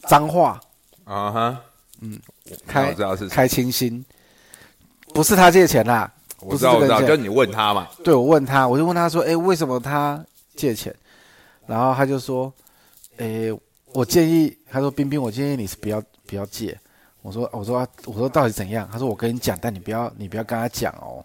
[0.07, 0.61] 彰化。
[1.05, 1.61] 啊哈，
[2.01, 2.19] 嗯
[2.49, 4.05] 我开我知道是，开清新，
[5.13, 6.12] 不是他借钱啦，
[6.45, 10.23] 我知道我知道，就你问他嘛，对我问他，我就问他说：“哎，为什么他
[10.55, 10.93] 借钱？”
[11.65, 12.51] 然后他就说
[13.17, 13.49] ：“哎，
[13.93, 16.77] 我建议，他说冰冰，我建议你是不要不要借。”
[17.21, 21.23] 我说：“我说我说到底怎样？”他说：“我跟你讲，但你不要你不要跟他讲哦。”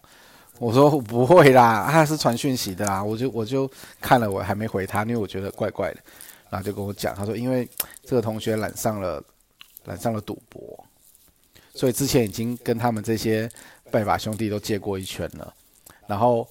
[0.60, 6.00] 我说不会啦，他是传讯息的啊，我就我就看了，我还没回他，因为我觉得怪怪的，
[6.50, 7.68] 然后就跟我讲，他说因为
[8.04, 9.22] 这个同学染上了
[9.84, 10.84] 染上了赌博，
[11.74, 13.48] 所以之前已经跟他们这些
[13.90, 15.52] 拜把兄弟都借过一圈了，
[16.06, 16.46] 然后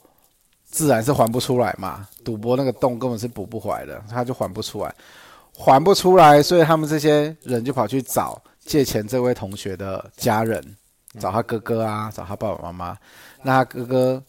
[0.65, 4.93] 自然是还不出来嘛，赌博那个洞根本是补不回来的，他就还不出来，
[5.53, 10.63] 还不出来，所以他们这些人就跑去找借钱这位同学的家人，
[11.19, 12.97] 找他哥哥啊，找他爸爸妈妈。
[13.41, 14.23] 那他哥哥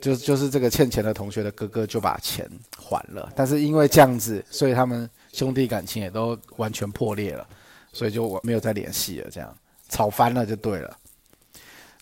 [0.00, 7.46] 就就是这个欠钱的同学的哥哥就把钱还了，但是因为这样子，所以他们兄弟感情也都完全破裂了，
[7.92, 9.54] 所以就我没有再联系了，这样。
[9.88, 10.96] 吵翻了就对了，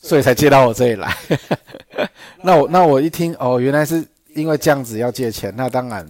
[0.01, 1.17] 所以才借到我这里来。
[2.43, 6.09] 那我那我一听哦，原来是因为这样子要借钱，那当然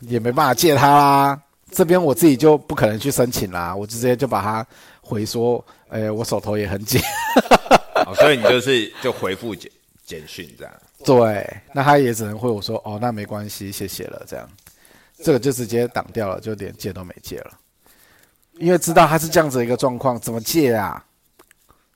[0.00, 1.40] 也没办法借他啦。
[1.70, 4.66] 这边我自己就不可能去申请啦，我直接就把他
[5.00, 7.00] 回说，哎，我手头也很紧
[8.06, 8.14] 哦。
[8.14, 9.70] 所以你就是就回复简
[10.06, 10.72] 简讯这样，
[11.04, 14.48] 对，那他也只能回我说哦，那没关系，谢谢了这样，
[15.22, 17.50] 这个就直接挡掉了，就连借都没借了，
[18.58, 21.04] 因为知道他是这样子一个状况，怎么借啊？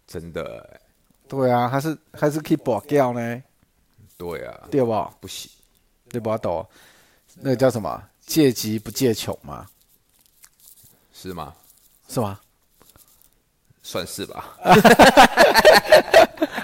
[0.09, 0.81] 真的，
[1.29, 3.43] 对啊，他是还是可以保掉呢？
[4.17, 5.13] 对啊，对吧？
[5.21, 5.49] 不行，
[6.09, 6.37] 对吧？
[6.39, 6.67] 懂？
[7.35, 8.03] 那个叫什么？
[8.27, 9.67] 借急不借穷吗？
[11.13, 11.55] 是吗？
[12.09, 12.41] 是吗？
[13.83, 14.57] 算是吧。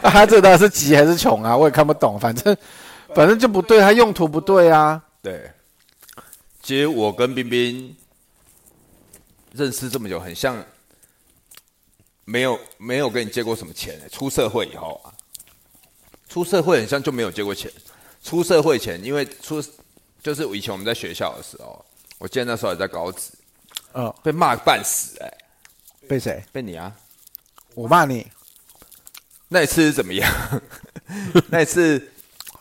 [0.02, 1.56] 他 这到底是急还是穷啊？
[1.56, 2.18] 我也看不懂。
[2.18, 2.56] 反正，
[3.14, 5.02] 反正就不对，他用途不对啊。
[5.22, 5.50] 对。
[6.62, 7.94] 其实我跟冰冰
[9.52, 10.56] 认识这么久，很像
[12.24, 14.00] 没有没有跟你借过什么钱。
[14.10, 15.12] 出社会以后啊，
[16.28, 17.70] 出社会很像就没有借过钱。
[18.22, 19.62] 出社会前，因为出
[20.22, 21.84] 就是以前我们在学校的时候，
[22.18, 23.30] 我记得那时候也在高职，
[23.92, 25.30] 嗯，被骂半死哎。
[26.08, 26.42] 被谁？
[26.52, 26.94] 被你啊。
[27.74, 28.26] 我骂你，
[29.48, 30.32] 那一次是怎么样？
[31.50, 32.12] 那一次，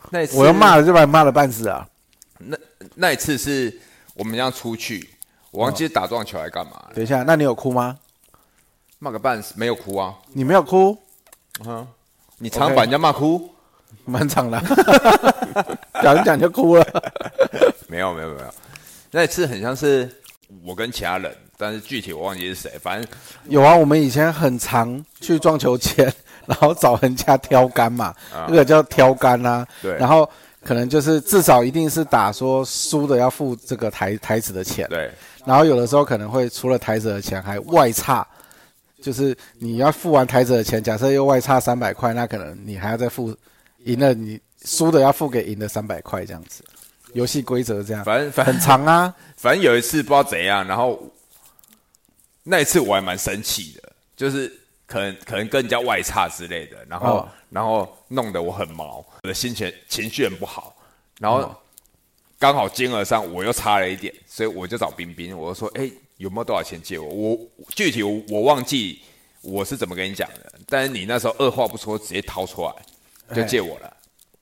[0.09, 1.87] 那一次我要骂了就把你骂了半死啊！
[2.39, 2.57] 那
[2.95, 3.79] 那一次是
[4.15, 5.09] 我们要出去，
[5.51, 6.89] 我忘记打撞球来干嘛？
[6.95, 7.97] 等一下，那你有哭吗？
[9.03, 10.15] 骂个半死，没有哭啊？
[10.31, 10.97] 你没有哭？
[11.67, 11.85] 嗯，
[12.37, 13.49] 你常把人家骂哭，
[14.05, 14.57] 蛮长的，
[16.01, 17.03] 讲一讲就哭了。
[17.89, 18.47] 没有没有没有，
[19.11, 20.09] 那一次很像是
[20.63, 21.35] 我跟其他人。
[21.57, 23.09] 但是具体我忘记是谁，反正
[23.49, 23.75] 有啊。
[23.75, 26.11] 我们以前很常去撞球前，
[26.45, 28.15] 然后找人家挑杆嘛，
[28.47, 29.67] 那个叫挑杆啊。
[29.81, 29.97] 对。
[29.97, 30.27] 然后
[30.63, 34.87] 可能就是至少一定是打说输的要付这个台台子的钱。
[34.87, 35.11] 对。
[35.45, 38.25] 然后有的时候可能会除了台子的钱还外差，
[39.03, 43.37] 就是你要付完台子的钱，假设又外差三百块，那可能你还要再付
[43.83, 46.63] 赢了你输的要付给赢的三百块这样子。
[47.13, 48.03] 游戏规则这样。
[48.03, 49.13] 反正很长啊。
[49.37, 50.99] 反正有一次不知道怎样，然后。
[52.45, 54.51] 那一次我还蛮生气的，就是
[54.85, 60.75] 可能可能跟人家外差之类的，然后然后弄得我很毛，我的心情情绪很不好，
[61.21, 61.55] 然后
[62.37, 67.07] 刚好金额上我又差了一点，所以我就找冰冰，我就说，哎，有没有多少钱借我？
[67.07, 67.37] 我
[67.69, 69.01] 具体我我忘记
[69.41, 72.71] 我是怎么跟你讲的，但是你那时候二话不说直接掏出来
[73.35, 73.93] 就借我了。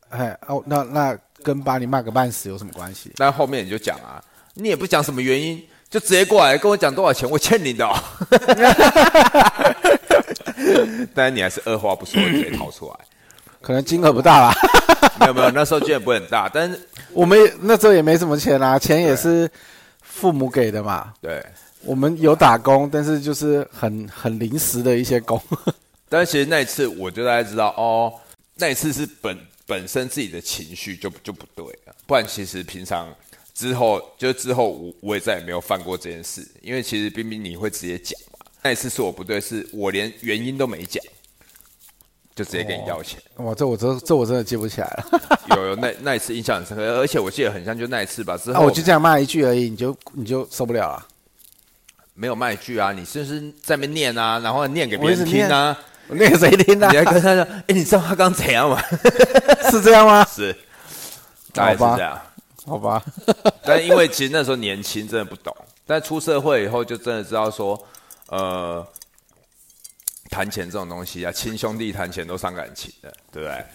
[0.09, 3.11] 哎哦，那那跟把你骂个半死有什么关系？
[3.17, 5.61] 那后面你就讲啊，你也不讲什么原因。
[5.89, 7.85] 就直接过来跟我讲多少钱，我欠你的。
[11.13, 12.95] 但是你还是二话不说直接掏出来，
[13.61, 14.53] 可能金额不大啦。
[15.19, 16.79] 没有没有，那时候金额不会很大，但是
[17.11, 19.51] 我们那时候也没什么钱啊，钱也是
[20.13, 21.13] 父母给的嘛。
[21.21, 21.43] 对，
[21.83, 25.41] 我们有打工，但是就是很很临时的一些工。
[26.07, 28.13] 但是其实那一次我就大概知道，哦，
[28.55, 33.07] 那一次是本本身自己的情绪就就不对了，不然其实平常。
[33.53, 38.39] 之后就之后，我我也再也没有犯过这件事，因为其实冰冰你会直接讲嘛。
[38.63, 41.03] 那一次是我不对，是我连原因都没讲，
[42.35, 43.19] 就直接跟你要钱。
[43.37, 45.21] 哇，这我真这我真的记不起来了。
[45.55, 48.37] 有有那那一次印象很深刻，而且我记得很像就那一次吧。
[48.37, 51.05] 之后我就这样骂一句而已，你就你就受不了了。
[52.13, 55.77] 没有骂一句啊，你就是在那边念啊，然后念给别人听啊。
[56.09, 56.91] 念给谁听啊？
[56.91, 58.81] 你还跟他说：“哎，你知道他刚怎样吗？”
[59.71, 60.25] 是这样吗？
[60.29, 60.53] 是，
[61.53, 62.19] 大概是这样。
[62.65, 63.01] 好吧，
[63.63, 65.55] 但因为其实那时候年轻，真的不懂。
[65.87, 67.81] 但出社会以后，就真的知道说，
[68.27, 68.85] 呃，
[70.31, 73.65] 谈钱这种东西啊，亲兄弟谈钱都伤感情的，对不对？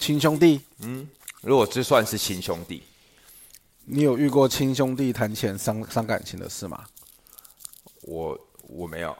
[0.00, 1.06] 亲兄弟，嗯，
[1.42, 2.82] 如果这算是亲兄弟，
[3.84, 6.84] 你有遇过亲兄弟谈钱伤伤感情的事吗？
[8.00, 9.16] 我我没有，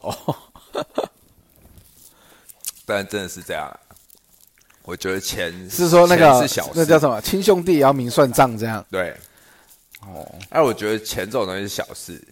[0.00, 0.36] 哦，
[2.86, 3.70] 但真的是这样。
[4.82, 7.20] 我觉得钱是说那个是小，那叫什么？
[7.20, 8.84] 亲兄弟也要明算账这样。
[8.90, 9.16] 对，
[10.02, 12.22] 哦，哎，我觉得钱这种东西是小事，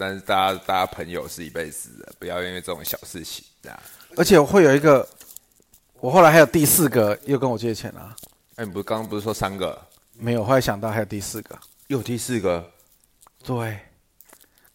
[0.00, 3.78] 但是大家大家朋友是一辈子的，不要因为这种小事情这样。
[4.16, 5.06] 而且会有一个，
[6.00, 8.16] 我后来还有第四个又跟我借钱啊，
[8.56, 9.78] 哎，你不是刚刚不是说三个？
[10.14, 12.66] 没有，后来想到还有第四个，又第四个？
[13.44, 13.78] 对，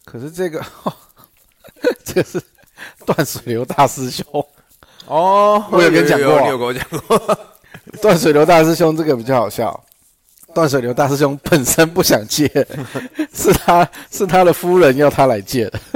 [0.04, 0.64] 可是这个
[2.06, 2.40] 这是
[3.04, 4.24] 断水流大师兄
[5.08, 7.40] 哦，我有跟你讲过你有跟我讲过。
[8.00, 9.84] 断水流大师兄这个比较好笑。
[10.56, 12.48] 断水流大师兄本身不想借，
[13.34, 15.80] 是他是他的夫人要他来借的。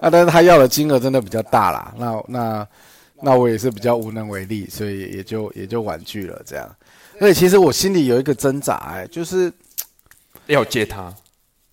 [0.00, 2.66] 啊，但是他要的金额真的比较大啦，那那
[3.20, 6.76] 那我也是比较无能为力，所以也就也就婉拒了这样。
[7.18, 9.52] 所以其实我心里有一个挣扎，哎，就是
[10.46, 11.12] 要借他，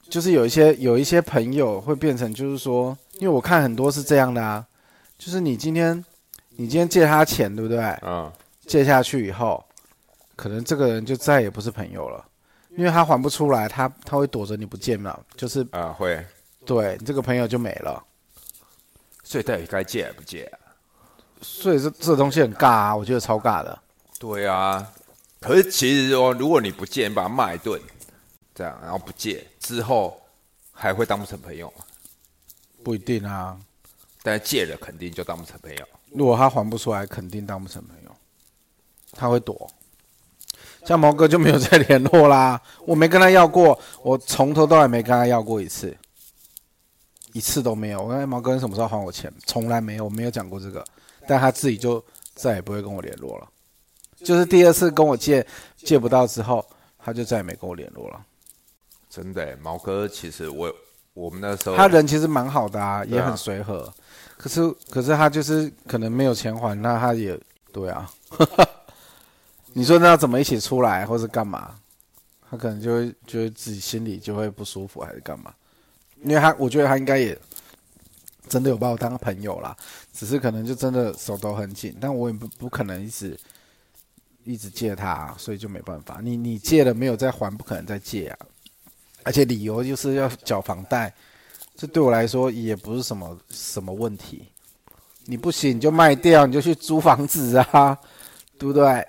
[0.10, 4.66] 就是有一些有一些朋友会变成，就是说，因为我看很多是这样的啊，
[5.20, 6.04] 就是你今天
[6.58, 7.80] 你今天借他钱，对不对？
[8.02, 8.30] 嗯，
[8.66, 9.64] 借下去以后，
[10.38, 12.26] 可能这个人就再也不是朋友了，
[12.78, 16.26] 因为他还不出来，他他会躲着你不见嘛，就是啊会，
[16.64, 18.02] 对你这个朋友就没了。
[19.24, 20.60] 所以到底该借还不借啊？
[21.42, 23.78] 所以这这东西很尬啊，我觉得超尬的。
[24.20, 24.90] 对啊，
[25.42, 27.82] 可是其实哦，如果你不借，你把他骂一顿，
[28.56, 30.22] 这样，然后不借之后，
[30.72, 31.84] 还会当不成朋友吗？
[32.84, 33.60] 不一定啊，
[34.24, 35.86] 但是借了肯定就当不成朋友。
[36.12, 38.16] 如果他还不出来，肯定当不成朋友，
[39.12, 39.70] 他会躲。
[40.88, 45.94] 像毛哥就没有再联络啦，我没跟他要过，我从头到尾没跟他要过一次，
[47.34, 48.02] 一次都没有。
[48.02, 49.30] 我问毛哥你什么时候还我钱？
[49.46, 50.82] 从来没有，我没有讲过这个，
[51.28, 52.02] 但他自己就
[52.36, 53.50] 再也不会跟我联络了。
[54.24, 56.66] 就是第二次跟我借借不到之后，
[56.98, 58.22] 他就再也没跟我联络了。
[59.10, 60.74] 真的耶，毛哥其实我
[61.14, 63.94] 我们那时候他人其实蛮好的啊，也很随和。
[64.38, 67.38] 可是可是他就是可能没有钱还，那他也
[67.74, 68.10] 对啊。
[69.78, 71.76] 你说那要怎么一起出来，或是干嘛？
[72.50, 75.54] 他可能就会觉得自己心里就会不舒服，还是干嘛？
[76.24, 77.38] 因为他我觉得他应该也
[78.50, 79.78] 真的有把我当朋友啦，
[80.12, 83.40] 只是可能就真的手头很紧，但我也不不可能一直
[84.46, 86.22] 一直借他、所以就没办法。
[86.24, 88.38] 你你借了没有再还，不可能再借啊。
[89.26, 91.14] 而且理由就是要缴房贷，
[91.76, 94.48] 这对我来说也不是什么什么问题。
[95.26, 97.96] 你不行你就卖掉，你就去租房子啊，
[98.58, 99.08] 对不对？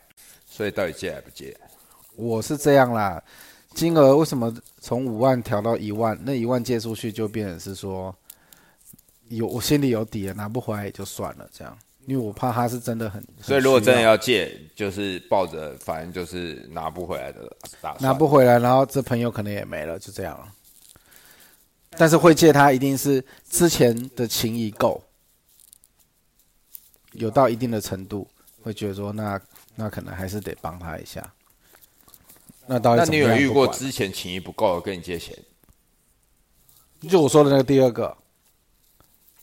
[0.58, 1.56] 所以到底借还不借？
[2.16, 3.22] 我是这样啦，
[3.74, 6.18] 金额为什么从五万调到一万？
[6.20, 8.12] 那一万借出去就变成是说，
[9.28, 17.48] 有我心里有底了，拿不回来也就算了，这样，因为我怕他是真的很，很所以如果真的要要借，就是抱着反正就是拿不回来的
[17.80, 18.02] 打算。
[18.02, 20.52] 拿不回来，然后这朋友可能也没了，就这样了。
[21.90, 25.00] 但是会借他，一定是之前的情谊够，
[27.12, 28.26] 有到一定的程度，
[28.60, 29.40] 会觉得说那
[29.78, 31.22] 那可能还是得帮他一下。
[32.66, 35.34] 那到底那你有遇过之前情谊不够跟你借钱
[37.08, 38.16] 就我说的那个第二个，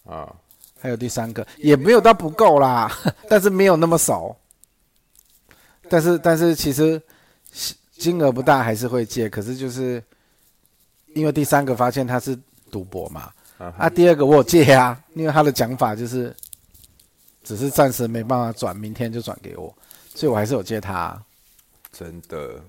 [0.03, 0.36] 啊？
[0.77, 2.91] 还有第三个，也没有到不够啦，
[3.29, 4.36] 但是没有那么少。
[5.89, 7.01] 但是但是其实
[7.93, 9.29] 金额不大，还是会借。
[9.29, 10.03] 可是就是
[11.13, 12.38] 因为第三个发现他是
[12.69, 16.36] 赌博嘛，啊啊，第二个我有借啊，因为他的讲法就是
[17.41, 19.73] 只是暂时没办法转，明天就转给我，
[20.16, 21.22] 所以我还是有借他。
[21.91, 22.59] 真的，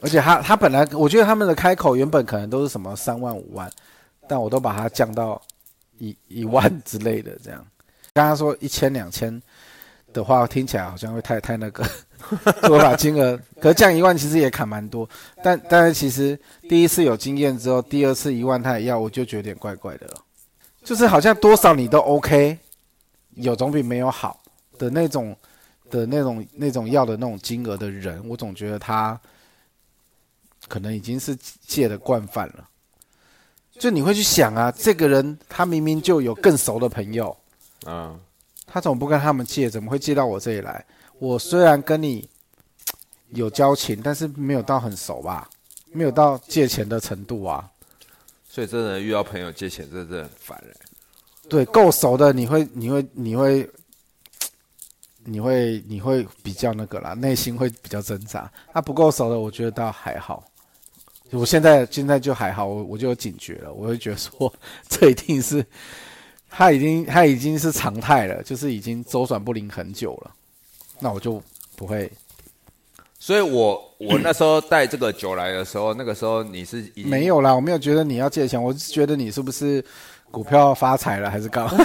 [0.00, 3.70] 而且他他本来我觉得他们的开口原本可能都是什么三万五万，
[4.26, 5.40] 但我都把它降到
[5.98, 7.64] 一一万之类的这样。
[8.12, 9.40] 刚刚说一千两千
[10.12, 11.84] 的话，听起来好像会太太那个，
[12.68, 15.08] 我把金额，可是降一万其实也砍蛮多。
[15.44, 16.36] 但但是其实
[16.68, 20.14] 第一次有经验之后，第二次一万他也要，我就觉得有点怪怪的了。
[20.82, 22.58] 就是好像多少你都 OK，
[23.36, 24.40] 有总比没有好
[24.76, 25.36] 的那种
[25.90, 29.20] 的那种那种要的那种金额的人，我总觉得他
[30.68, 31.36] 可能已经是
[31.66, 32.68] 借的惯犯了。
[33.78, 37.36] 就你会去想啊，这个人他明明就有更熟的朋友，
[37.84, 38.18] 啊，
[38.66, 39.68] 他怎么不跟他们借？
[39.68, 40.84] 怎么会借到我这里来？
[41.18, 42.28] 我虽然跟你
[43.30, 45.48] 有交情，但是没有到很熟吧，
[45.92, 47.70] 没有到借钱的程度啊。
[48.48, 50.74] 所以真的遇到朋友借钱，真的很烦人。
[51.48, 53.68] 对，够熟的你会，你会，你会，
[55.24, 58.50] 你会，你会比较那个啦，内心会比较挣扎。
[58.72, 60.44] 他、不够熟的，我觉得倒还好。
[61.32, 64.52] 我现在现在就还好，我我就有警觉了，我会觉得说，
[64.88, 65.64] 这一定是
[66.48, 70.32] 他已经他已经是常态了，就是已经周转不灵很久了，
[70.98, 71.40] 那我就
[71.76, 72.10] 不会
[73.16, 79.84] 所以我我那时候带这个酒来的时候，那个时候你是没有啦，我没有觉得你要借钱，我是觉得你是不是
[80.30, 81.72] 股票发财了还是干嘛？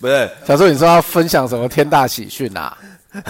[0.00, 2.76] 不是小时候你说要分享什么天大喜讯啊？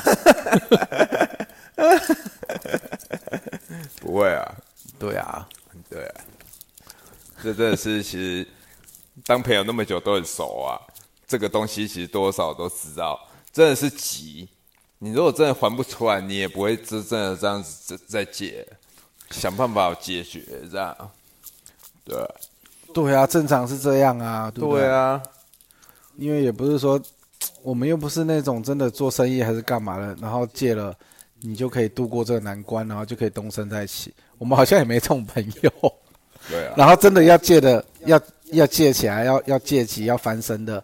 [4.01, 4.55] 不会啊？
[4.99, 5.49] 对啊，
[5.91, 6.15] 对啊，
[7.43, 8.47] 这真的是其实
[9.25, 10.79] 当朋友那么久都很熟啊，
[11.27, 13.19] 这个东西其实多少都知道，
[13.53, 14.49] 真的是急。
[14.99, 18.65] 你如果真的还不出来，你也不会真正的这样子再借，
[19.31, 20.41] 想办法解决
[20.71, 20.97] 这样。
[22.05, 22.17] 对，
[22.93, 24.87] 对啊，正常是这样啊，对不对？
[24.89, 25.23] 啊，
[26.17, 27.01] 因为也不是说
[27.63, 30.95] 我们又不是那种真的做生意还是干嘛的，然后借了
[31.41, 34.13] 你就可以度过这个难关，然后就可以东升再起。
[34.39, 35.73] 我们好像也没这种朋友。
[36.49, 38.21] 对啊， 然后真的要借的，要
[38.53, 40.83] 要借起来，要要借起要翻身的，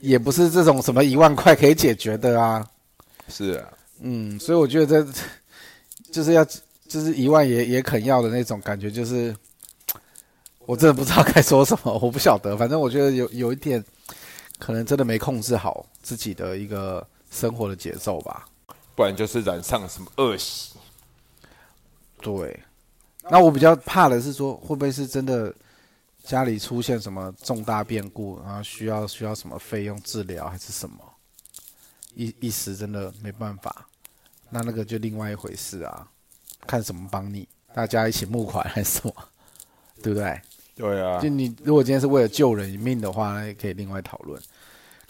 [0.00, 2.66] 也不是这种什么一万块可以解决的啊。
[3.28, 3.68] 是啊，
[4.00, 5.12] 嗯，所以我觉得这
[6.10, 6.44] 就是要
[6.88, 9.34] 就是一万也也肯要的那种感觉，就是
[10.68, 13.82] 我真的不知道该说什么，我不晓得，反正我觉得有有一点
[14.58, 18.46] 可能真的没控制好自己的一个生活的节奏吧，
[18.94, 20.74] 不然就是染上什么恶习。
[22.20, 22.62] 对，
[23.30, 25.50] 那我比较怕的是说，会不会是真的
[26.22, 30.98] 家里出现什么重大变故，然后需要需要什么费用治疗还是什么？
[32.14, 33.86] 一一时真的没办法，
[34.50, 36.06] 那那个就另外一回事啊，
[36.66, 39.14] 看怎么帮你，大家一起募款还是什么，
[40.02, 40.38] 对不对？
[40.78, 44.40] 对啊，就你如果今天是为了救人一命的话，那也可以另外讨论。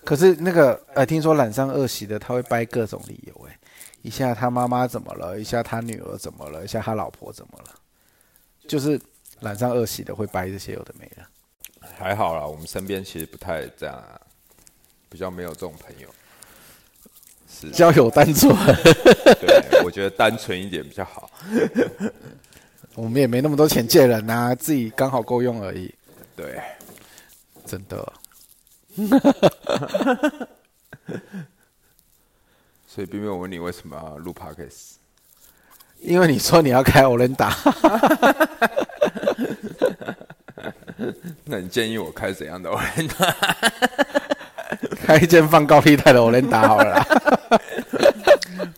[0.02, 3.58] 可是那个呃，听说染上恶习的，他会掰各种理由，哎，
[4.00, 7.74] 一下他妈妈怎么了，一下他女儿怎么了，一下他老婆怎么了，
[8.66, 8.98] 就是
[9.40, 11.22] 染上恶习的会掰这些有的没的。
[11.98, 14.18] 还好啦，我们身边其实不太这样啊，
[15.10, 16.08] 比较没有这种朋友。
[17.50, 18.54] 是交友单纯，
[19.40, 21.30] 对，我觉得单纯一点比较好。
[22.98, 25.94] 我们也没那么多钱借人呐， 自己刚好够用而已。
[26.34, 26.60] 对，
[27.64, 28.12] 真的。
[32.88, 34.94] 所以冰冰，我问你为什么要录 podcast？
[36.00, 37.54] 因为你说你要开欧伦达。
[41.44, 43.36] 那你建议我开怎样的欧伦达？
[45.06, 47.00] 开一间放高利贷的欧伦达好了。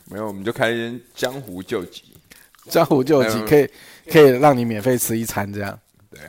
[0.04, 2.04] 没有，我们就开一间江湖救急。
[2.68, 3.68] 江湖救急可以
[4.10, 5.78] 可以让你免费吃一餐这样。
[6.10, 6.20] 对。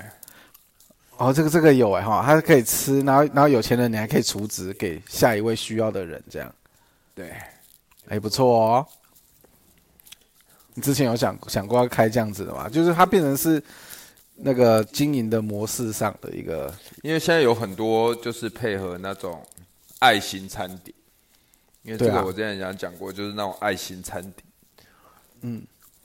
[1.17, 6.53] 哦，这个这个有哎哈，它可以吃，然后然后有钱人你还可以储值给下一位需要的人这样。
[7.15, 7.33] 对。
[8.07, 8.87] 哎，不错哦。
[10.73, 12.69] 你之前有想想过要开这样子的吗？
[12.69, 13.61] 就是它变成是
[14.35, 19.43] 那个经营的模式上的一个，因为现在有很多就是配合那种。
[20.01, 20.97] 爱心餐点，
[21.83, 24.35] 因为这个我之前讲讲过，就是那种爱心餐点。
[25.41, 25.61] 嗯，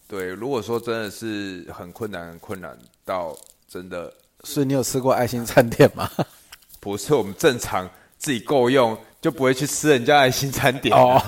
[0.07, 0.27] 对。
[0.27, 3.37] 如果说真的是很困难、很困难到
[3.69, 4.13] 真的，
[4.45, 6.11] 所以你有吃过爱心餐点吗？
[6.81, 7.89] 不是，我们正常
[8.19, 10.97] 自己够用，就不会去吃人家爱心餐点。
[10.97, 11.21] 哦，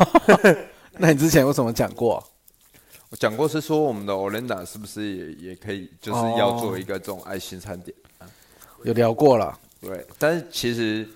[0.99, 2.22] 那你之前有什么讲过？
[3.11, 7.97] 我讲过是说，我们的 Olinda 是不是也也可以，就是要做一个这种爱心餐点？
[8.85, 9.59] 有聊过了。
[9.81, 11.09] 对，但是其实。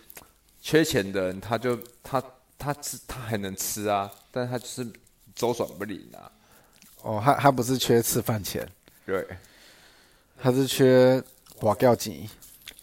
[0.65, 2.23] 缺钱的人，他就他
[2.57, 4.87] 他吃他还能吃啊，但是他就是
[5.35, 6.31] 周转不灵啊。
[7.03, 8.67] 哦，他他不是缺吃饭钱，
[9.05, 9.27] 对，
[10.41, 11.23] 他是缺
[11.57, 12.27] 花掉钱。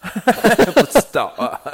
[0.00, 1.60] 不知道啊。